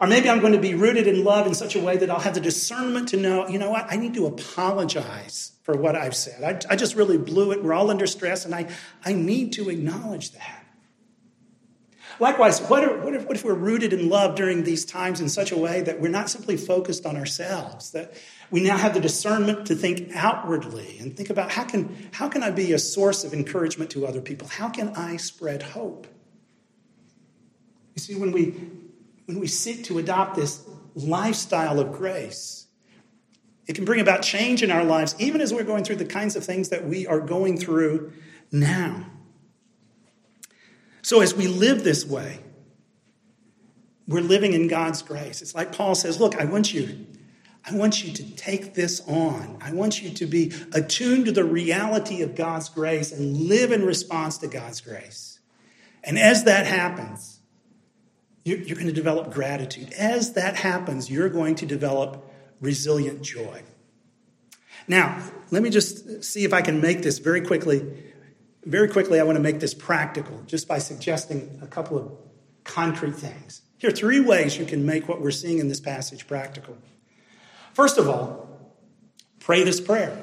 Or 0.00 0.06
maybe 0.06 0.28
I'm 0.28 0.40
going 0.40 0.52
to 0.52 0.60
be 0.60 0.74
rooted 0.74 1.06
in 1.06 1.24
love 1.24 1.46
in 1.46 1.54
such 1.54 1.76
a 1.76 1.80
way 1.80 1.96
that 1.96 2.10
I'll 2.10 2.20
have 2.20 2.34
the 2.34 2.40
discernment 2.40 3.08
to 3.08 3.16
know, 3.16 3.48
you 3.48 3.58
know 3.58 3.70
what, 3.70 3.86
I 3.88 3.96
need 3.96 4.14
to 4.14 4.26
apologize 4.26 5.52
for 5.62 5.76
what 5.76 5.96
I've 5.96 6.16
said. 6.16 6.42
I, 6.42 6.72
I 6.72 6.76
just 6.76 6.94
really 6.94 7.16
blew 7.16 7.52
it. 7.52 7.62
We're 7.62 7.74
all 7.74 7.90
under 7.90 8.06
stress, 8.06 8.44
and 8.44 8.54
I, 8.54 8.68
I 9.04 9.12
need 9.12 9.52
to 9.54 9.70
acknowledge 9.70 10.32
that. 10.32 10.64
Likewise, 12.20 12.60
what, 12.60 12.84
are, 12.84 12.98
what, 13.00 13.14
if, 13.14 13.26
what 13.26 13.36
if 13.36 13.44
we're 13.44 13.54
rooted 13.54 13.92
in 13.92 14.08
love 14.08 14.36
during 14.36 14.62
these 14.62 14.84
times 14.84 15.20
in 15.20 15.28
such 15.28 15.50
a 15.50 15.58
way 15.58 15.80
that 15.80 16.00
we're 16.00 16.08
not 16.08 16.30
simply 16.30 16.56
focused 16.56 17.06
on 17.06 17.16
ourselves, 17.16 17.90
that 17.92 18.14
we 18.54 18.60
now 18.60 18.76
have 18.76 18.94
the 18.94 19.00
discernment 19.00 19.66
to 19.66 19.74
think 19.74 20.12
outwardly 20.14 20.96
and 21.00 21.16
think 21.16 21.28
about 21.28 21.50
how 21.50 21.64
can, 21.64 22.08
how 22.12 22.28
can 22.28 22.44
I 22.44 22.52
be 22.52 22.72
a 22.72 22.78
source 22.78 23.24
of 23.24 23.32
encouragement 23.32 23.90
to 23.90 24.06
other 24.06 24.20
people? 24.20 24.46
How 24.46 24.68
can 24.68 24.90
I 24.90 25.16
spread 25.16 25.60
hope? 25.60 26.06
You 27.96 28.00
see, 28.00 28.14
when 28.14 28.30
we 28.30 28.54
when 29.26 29.40
we 29.40 29.48
seek 29.48 29.82
to 29.86 29.98
adopt 29.98 30.36
this 30.36 30.64
lifestyle 30.94 31.80
of 31.80 31.90
grace, 31.90 32.68
it 33.66 33.74
can 33.74 33.84
bring 33.84 33.98
about 33.98 34.22
change 34.22 34.62
in 34.62 34.70
our 34.70 34.84
lives, 34.84 35.16
even 35.18 35.40
as 35.40 35.52
we're 35.52 35.64
going 35.64 35.82
through 35.82 35.96
the 35.96 36.04
kinds 36.04 36.36
of 36.36 36.44
things 36.44 36.68
that 36.68 36.86
we 36.86 37.08
are 37.08 37.18
going 37.18 37.58
through 37.58 38.12
now. 38.52 39.04
So, 41.02 41.22
as 41.22 41.34
we 41.34 41.48
live 41.48 41.82
this 41.82 42.06
way, 42.06 42.38
we're 44.06 44.20
living 44.20 44.52
in 44.52 44.68
God's 44.68 45.02
grace. 45.02 45.42
It's 45.42 45.56
like 45.56 45.72
Paul 45.72 45.96
says, 45.96 46.20
Look, 46.20 46.36
I 46.36 46.44
want 46.44 46.72
you. 46.72 47.04
I 47.66 47.74
want 47.74 48.04
you 48.04 48.12
to 48.12 48.36
take 48.36 48.74
this 48.74 49.00
on. 49.06 49.58
I 49.62 49.72
want 49.72 50.02
you 50.02 50.10
to 50.10 50.26
be 50.26 50.52
attuned 50.72 51.26
to 51.26 51.32
the 51.32 51.44
reality 51.44 52.20
of 52.20 52.34
God's 52.34 52.68
grace 52.68 53.10
and 53.10 53.36
live 53.36 53.72
in 53.72 53.84
response 53.84 54.38
to 54.38 54.48
God's 54.48 54.82
grace. 54.82 55.40
And 56.02 56.18
as 56.18 56.44
that 56.44 56.66
happens, 56.66 57.40
you're, 58.44 58.58
going 58.58 58.86
to 58.86 58.92
develop 58.92 59.32
gratitude. 59.32 59.94
As 59.94 60.34
that 60.34 60.56
happens, 60.56 61.10
you're 61.10 61.30
going 61.30 61.54
to 61.56 61.66
develop 61.66 62.30
resilient 62.60 63.22
joy. 63.22 63.62
Now, 64.86 65.22
let 65.50 65.62
me 65.62 65.70
just 65.70 66.22
see 66.22 66.44
if 66.44 66.52
I 66.52 66.60
can 66.60 66.82
make 66.82 67.00
this 67.00 67.18
very 67.18 67.40
quickly. 67.40 68.04
Very 68.64 68.88
quickly, 68.88 69.18
I 69.18 69.22
want 69.22 69.36
to 69.36 69.42
make 69.42 69.60
this 69.60 69.72
practical 69.72 70.42
just 70.46 70.68
by 70.68 70.78
suggesting 70.78 71.58
a 71.62 71.66
couple 71.66 71.98
of 71.98 72.12
concrete 72.64 73.14
things. 73.14 73.62
Here 73.78 73.88
are 73.88 73.94
three 73.94 74.20
ways 74.20 74.58
you 74.58 74.66
can 74.66 74.84
make 74.84 75.08
what 75.08 75.22
we're 75.22 75.30
seeing 75.30 75.58
in 75.58 75.68
this 75.68 75.80
passage 75.80 76.26
practical. 76.26 76.76
First 77.74 77.98
of 77.98 78.08
all, 78.08 78.48
pray 79.40 79.64
this 79.64 79.80
prayer. 79.80 80.16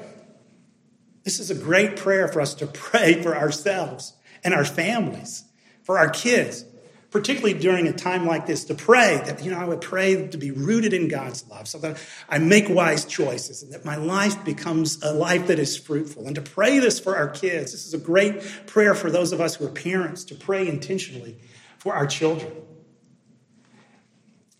This 1.22 1.38
is 1.38 1.50
a 1.50 1.54
great 1.54 1.96
prayer 1.96 2.26
for 2.26 2.40
us 2.40 2.54
to 2.54 2.66
pray 2.66 3.22
for 3.22 3.36
ourselves 3.36 4.14
and 4.42 4.54
our 4.54 4.64
families, 4.64 5.44
for 5.82 5.98
our 5.98 6.08
kids, 6.08 6.64
particularly 7.10 7.56
during 7.56 7.86
a 7.86 7.92
time 7.92 8.26
like 8.26 8.46
this, 8.46 8.64
to 8.64 8.74
pray 8.74 9.20
that, 9.26 9.44
you 9.44 9.50
know, 9.50 9.58
I 9.58 9.66
would 9.66 9.82
pray 9.82 10.28
to 10.28 10.38
be 10.38 10.50
rooted 10.50 10.94
in 10.94 11.08
God's 11.08 11.46
love 11.48 11.68
so 11.68 11.78
that 11.78 12.02
I 12.26 12.38
make 12.38 12.70
wise 12.70 13.04
choices 13.04 13.62
and 13.62 13.72
that 13.74 13.84
my 13.84 13.96
life 13.96 14.42
becomes 14.44 15.00
a 15.02 15.12
life 15.12 15.46
that 15.48 15.58
is 15.58 15.76
fruitful. 15.76 16.26
And 16.26 16.34
to 16.36 16.42
pray 16.42 16.78
this 16.78 16.98
for 16.98 17.16
our 17.16 17.28
kids. 17.28 17.72
This 17.72 17.86
is 17.86 17.92
a 17.92 17.98
great 17.98 18.40
prayer 18.66 18.94
for 18.94 19.10
those 19.10 19.32
of 19.32 19.42
us 19.42 19.56
who 19.56 19.66
are 19.66 19.70
parents 19.70 20.24
to 20.24 20.34
pray 20.34 20.66
intentionally 20.66 21.36
for 21.76 21.94
our 21.94 22.06
children. 22.06 22.50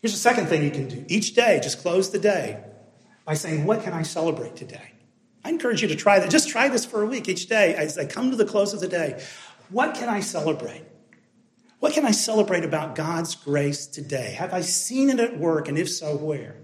Here's 0.03 0.13
the 0.13 0.19
second 0.19 0.47
thing 0.49 0.63
you 0.63 0.71
can 0.71 0.89
do 0.89 1.07
each 1.09 1.35
day, 1.35 1.59
just 1.63 1.81
close 1.81 2.11
the 2.11 2.19
day 2.19 2.63
by 3.25 3.35
saying, 3.35 3.67
What 3.67 3.83
can 3.83 3.93
I 3.93 4.03
celebrate 4.03 4.57
today? 4.57 4.93
I 5.45 5.51
encourage 5.51 5.83
you 5.83 5.89
to 5.89 5.97
try 5.97 6.19
that. 6.19 6.31
Just 6.31 6.49
try 6.49 6.69
this 6.69 6.85
for 6.85 7.03
a 7.03 7.07
week 7.07 7.29
each 7.29 7.49
day 7.49 7.75
as 7.75 7.99
I 7.99 8.05
come 8.07 8.31
to 8.31 8.37
the 8.37 8.45
close 8.45 8.73
of 8.73 8.81
the 8.81 8.89
day. 8.89 9.23
What 9.71 9.95
can 9.95 10.09
I 10.09 10.21
celebrate? 10.21 10.85
What 11.81 11.95
can 11.95 12.05
I 12.05 12.13
celebrate 12.13 12.65
about 12.65 12.95
God's 12.95 13.35
grace 13.35 13.87
today? 13.87 14.37
Have 14.39 14.55
I 14.55 14.61
seen 14.61 15.11
it 15.11 15.19
at 15.19 15.39
work? 15.39 15.69
And 15.69 15.77
if 15.77 15.91
so, 15.91 16.17
where? 16.17 16.55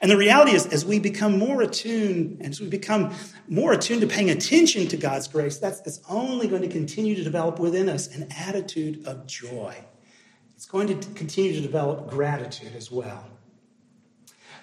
And 0.00 0.10
the 0.10 0.16
reality 0.16 0.52
is, 0.52 0.66
as 0.66 0.84
we 0.84 0.98
become 0.98 1.38
more 1.38 1.62
attuned, 1.62 2.38
and 2.40 2.50
as 2.50 2.60
we 2.60 2.68
become 2.68 3.14
more 3.48 3.72
attuned 3.72 4.00
to 4.00 4.06
paying 4.06 4.30
attention 4.30 4.86
to 4.88 4.96
God's 4.96 5.28
grace, 5.28 5.58
that's, 5.58 5.80
that's 5.80 6.00
only 6.08 6.46
going 6.48 6.62
to 6.62 6.68
continue 6.68 7.14
to 7.16 7.24
develop 7.24 7.58
within 7.58 7.88
us 7.88 8.06
an 8.14 8.28
attitude 8.36 9.06
of 9.06 9.26
joy. 9.26 9.76
It's 10.54 10.66
going 10.66 10.88
to 10.88 11.08
continue 11.14 11.52
to 11.54 11.60
develop 11.60 12.10
gratitude 12.10 12.74
as 12.76 12.90
well. 12.90 13.24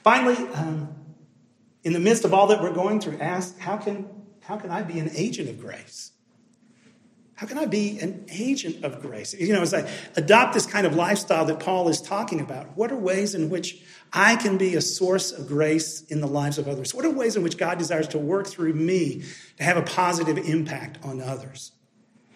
Finally, 0.03 0.35
um, 0.53 0.93
in 1.85 1.93
the 1.93 1.99
midst 1.99 2.25
of 2.25 2.33
all 2.33 2.47
that 2.47 2.61
we're 2.61 2.73
going 2.73 2.99
through, 2.99 3.19
ask 3.19 3.57
how 3.59 3.77
can, 3.77 4.09
how 4.41 4.57
can 4.57 4.71
I 4.71 4.81
be 4.81 4.99
an 4.99 5.11
agent 5.15 5.47
of 5.47 5.59
grace? 5.59 6.11
How 7.35 7.45
can 7.45 7.57
I 7.57 7.65
be 7.65 7.99
an 7.99 8.25
agent 8.29 8.83
of 8.83 9.01
grace? 9.01 9.33
You 9.33 9.53
know, 9.53 9.61
as 9.61 9.73
I 9.73 9.89
adopt 10.15 10.53
this 10.53 10.65
kind 10.65 10.87
of 10.87 10.95
lifestyle 10.95 11.45
that 11.45 11.59
Paul 11.59 11.87
is 11.89 12.01
talking 12.01 12.39
about, 12.39 12.75
what 12.75 12.91
are 12.91 12.97
ways 12.97 13.35
in 13.35 13.49
which 13.49 13.83
I 14.11 14.35
can 14.35 14.57
be 14.57 14.75
a 14.75 14.81
source 14.81 15.31
of 15.31 15.47
grace 15.47 16.01
in 16.03 16.21
the 16.21 16.27
lives 16.27 16.57
of 16.57 16.67
others? 16.67 16.95
What 16.95 17.05
are 17.05 17.09
ways 17.09 17.35
in 17.35 17.43
which 17.43 17.57
God 17.57 17.77
desires 17.77 18.07
to 18.09 18.17
work 18.17 18.47
through 18.47 18.73
me 18.73 19.23
to 19.57 19.63
have 19.63 19.77
a 19.77 19.83
positive 19.83 20.37
impact 20.37 21.05
on 21.05 21.21
others? 21.21 21.71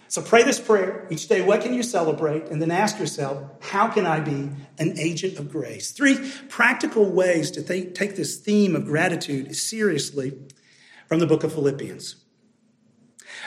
So 0.10 0.24
pray 0.24 0.42
this 0.42 0.60
prayer 0.60 1.08
each 1.12 1.28
day. 1.28 1.42
What 1.42 1.62
can 1.62 1.72
you 1.72 1.84
celebrate? 1.84 2.48
And 2.48 2.60
then 2.60 2.72
ask 2.72 2.98
yourself, 2.98 3.44
how 3.62 3.88
can 3.90 4.08
I 4.08 4.20
be 4.20 4.50
an 4.80 4.98
agent 4.98 5.38
of 5.38 5.52
grace? 5.52 5.92
Three 5.92 6.32
practical 6.50 7.06
ways 7.06 7.52
to 7.52 7.62
th- 7.62 7.94
take 7.94 8.16
this 8.16 8.38
theme 8.38 8.76
of 8.76 8.86
gratitude 8.86 9.56
seriously 9.56 10.34
from 11.08 11.20
the 11.20 11.28
book 11.28 11.44
of 11.44 11.54
Philippians. 11.54 12.16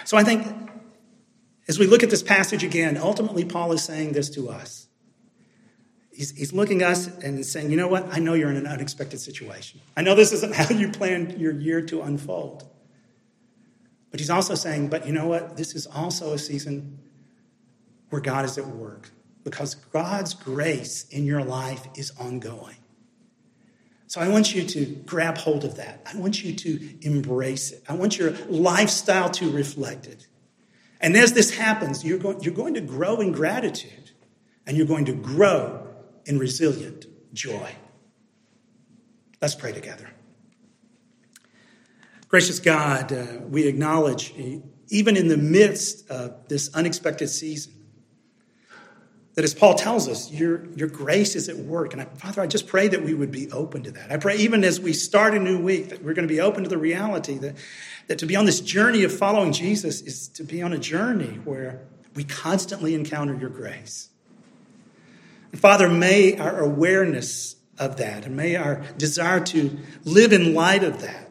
So 0.04 0.16
I 0.16 0.22
think 0.22 0.46
as 1.66 1.80
we 1.80 1.86
look 1.86 2.04
at 2.04 2.10
this 2.10 2.22
passage 2.22 2.62
again, 2.62 2.96
ultimately, 2.96 3.44
Paul 3.44 3.72
is 3.72 3.82
saying 3.82 4.12
this 4.12 4.30
to 4.30 4.48
us. 4.48 4.86
He's, 6.12 6.30
he's 6.30 6.52
looking 6.52 6.82
at 6.82 6.92
us 6.92 7.06
and 7.06 7.44
saying, 7.44 7.72
you 7.72 7.76
know 7.76 7.88
what? 7.88 8.06
I 8.12 8.20
know 8.20 8.34
you're 8.34 8.50
in 8.50 8.56
an 8.56 8.68
unexpected 8.68 9.18
situation. 9.18 9.80
I 9.96 10.02
know 10.02 10.14
this 10.14 10.32
isn't 10.32 10.54
how 10.54 10.72
you 10.72 10.92
planned 10.92 11.40
your 11.40 11.52
year 11.52 11.82
to 11.86 12.02
unfold. 12.02 12.68
But 14.12 14.20
he's 14.20 14.30
also 14.30 14.54
saying, 14.54 14.88
but 14.88 15.06
you 15.06 15.12
know 15.12 15.26
what? 15.26 15.56
This 15.56 15.74
is 15.74 15.86
also 15.86 16.34
a 16.34 16.38
season 16.38 17.00
where 18.10 18.20
God 18.20 18.44
is 18.44 18.58
at 18.58 18.66
work 18.66 19.10
because 19.42 19.74
God's 19.74 20.34
grace 20.34 21.08
in 21.08 21.24
your 21.24 21.42
life 21.42 21.88
is 21.96 22.12
ongoing. 22.20 22.76
So 24.06 24.20
I 24.20 24.28
want 24.28 24.54
you 24.54 24.64
to 24.64 24.84
grab 25.06 25.38
hold 25.38 25.64
of 25.64 25.76
that. 25.76 26.06
I 26.12 26.18
want 26.18 26.44
you 26.44 26.54
to 26.54 26.98
embrace 27.00 27.72
it. 27.72 27.82
I 27.88 27.94
want 27.94 28.18
your 28.18 28.32
lifestyle 28.48 29.30
to 29.30 29.50
reflect 29.50 30.06
it. 30.06 30.26
And 31.00 31.16
as 31.16 31.32
this 31.32 31.50
happens, 31.56 32.04
you're 32.04 32.18
going, 32.18 32.42
you're 32.42 32.52
going 32.52 32.74
to 32.74 32.82
grow 32.82 33.16
in 33.20 33.32
gratitude 33.32 34.10
and 34.66 34.76
you're 34.76 34.86
going 34.86 35.06
to 35.06 35.14
grow 35.14 35.88
in 36.26 36.38
resilient 36.38 37.06
joy. 37.32 37.74
Let's 39.40 39.54
pray 39.54 39.72
together. 39.72 40.10
Gracious 42.32 42.60
God, 42.60 43.12
uh, 43.12 43.26
we 43.46 43.66
acknowledge, 43.66 44.32
even 44.88 45.18
in 45.18 45.28
the 45.28 45.36
midst 45.36 46.08
of 46.10 46.48
this 46.48 46.74
unexpected 46.74 47.28
season, 47.28 47.74
That 49.34 49.44
as 49.44 49.54
Paul 49.54 49.74
tells 49.74 50.08
us, 50.08 50.30
your, 50.30 50.66
your 50.74 50.88
grace 50.88 51.36
is 51.36 51.48
at 51.48 51.56
work. 51.56 51.94
And 51.94 52.02
I, 52.02 52.04
Father, 52.04 52.42
I 52.42 52.46
just 52.46 52.66
pray 52.66 52.88
that 52.88 53.02
we 53.02 53.14
would 53.14 53.30
be 53.30 53.50
open 53.50 53.82
to 53.84 53.90
that. 53.92 54.10
I 54.10 54.18
pray 54.18 54.36
even 54.36 54.62
as 54.62 54.78
we 54.80 54.92
start 54.92 55.34
a 55.34 55.38
new 55.38 55.58
week 55.58 55.88
that 55.88 56.02
we're 56.02 56.14
going 56.14 56.28
to 56.28 56.34
be 56.34 56.40
open 56.40 56.64
to 56.64 56.70
the 56.70 56.78
reality 56.78 57.38
that, 57.38 57.56
that 58.08 58.18
to 58.18 58.26
be 58.26 58.36
on 58.36 58.44
this 58.44 58.60
journey 58.60 59.04
of 59.04 59.12
following 59.16 59.52
Jesus 59.52 60.02
is 60.02 60.28
to 60.28 60.42
be 60.44 60.62
on 60.62 60.72
a 60.72 60.78
journey 60.78 61.38
where 61.44 61.82
we 62.14 62.24
constantly 62.24 62.94
encounter 62.94 63.34
your 63.34 63.50
grace. 63.50 64.10
And 65.50 65.60
Father, 65.60 65.88
may 65.88 66.36
our 66.38 66.60
awareness 66.60 67.56
of 67.78 67.96
that 67.98 68.26
and 68.26 68.36
may 68.36 68.56
our 68.56 68.84
desire 68.98 69.40
to 69.40 69.78
live 70.04 70.32
in 70.32 70.54
light 70.54 70.84
of 70.84 71.00
that 71.00 71.21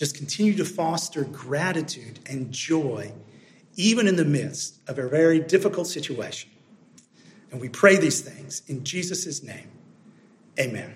just 0.00 0.16
continue 0.16 0.54
to 0.54 0.64
foster 0.64 1.24
gratitude 1.24 2.20
and 2.24 2.50
joy, 2.50 3.12
even 3.76 4.08
in 4.08 4.16
the 4.16 4.24
midst 4.24 4.78
of 4.88 4.98
a 4.98 5.06
very 5.06 5.38
difficult 5.38 5.86
situation. 5.86 6.48
And 7.52 7.60
we 7.60 7.68
pray 7.68 7.98
these 7.98 8.22
things 8.22 8.62
in 8.66 8.82
Jesus' 8.82 9.42
name. 9.42 9.68
Amen. 10.58 10.94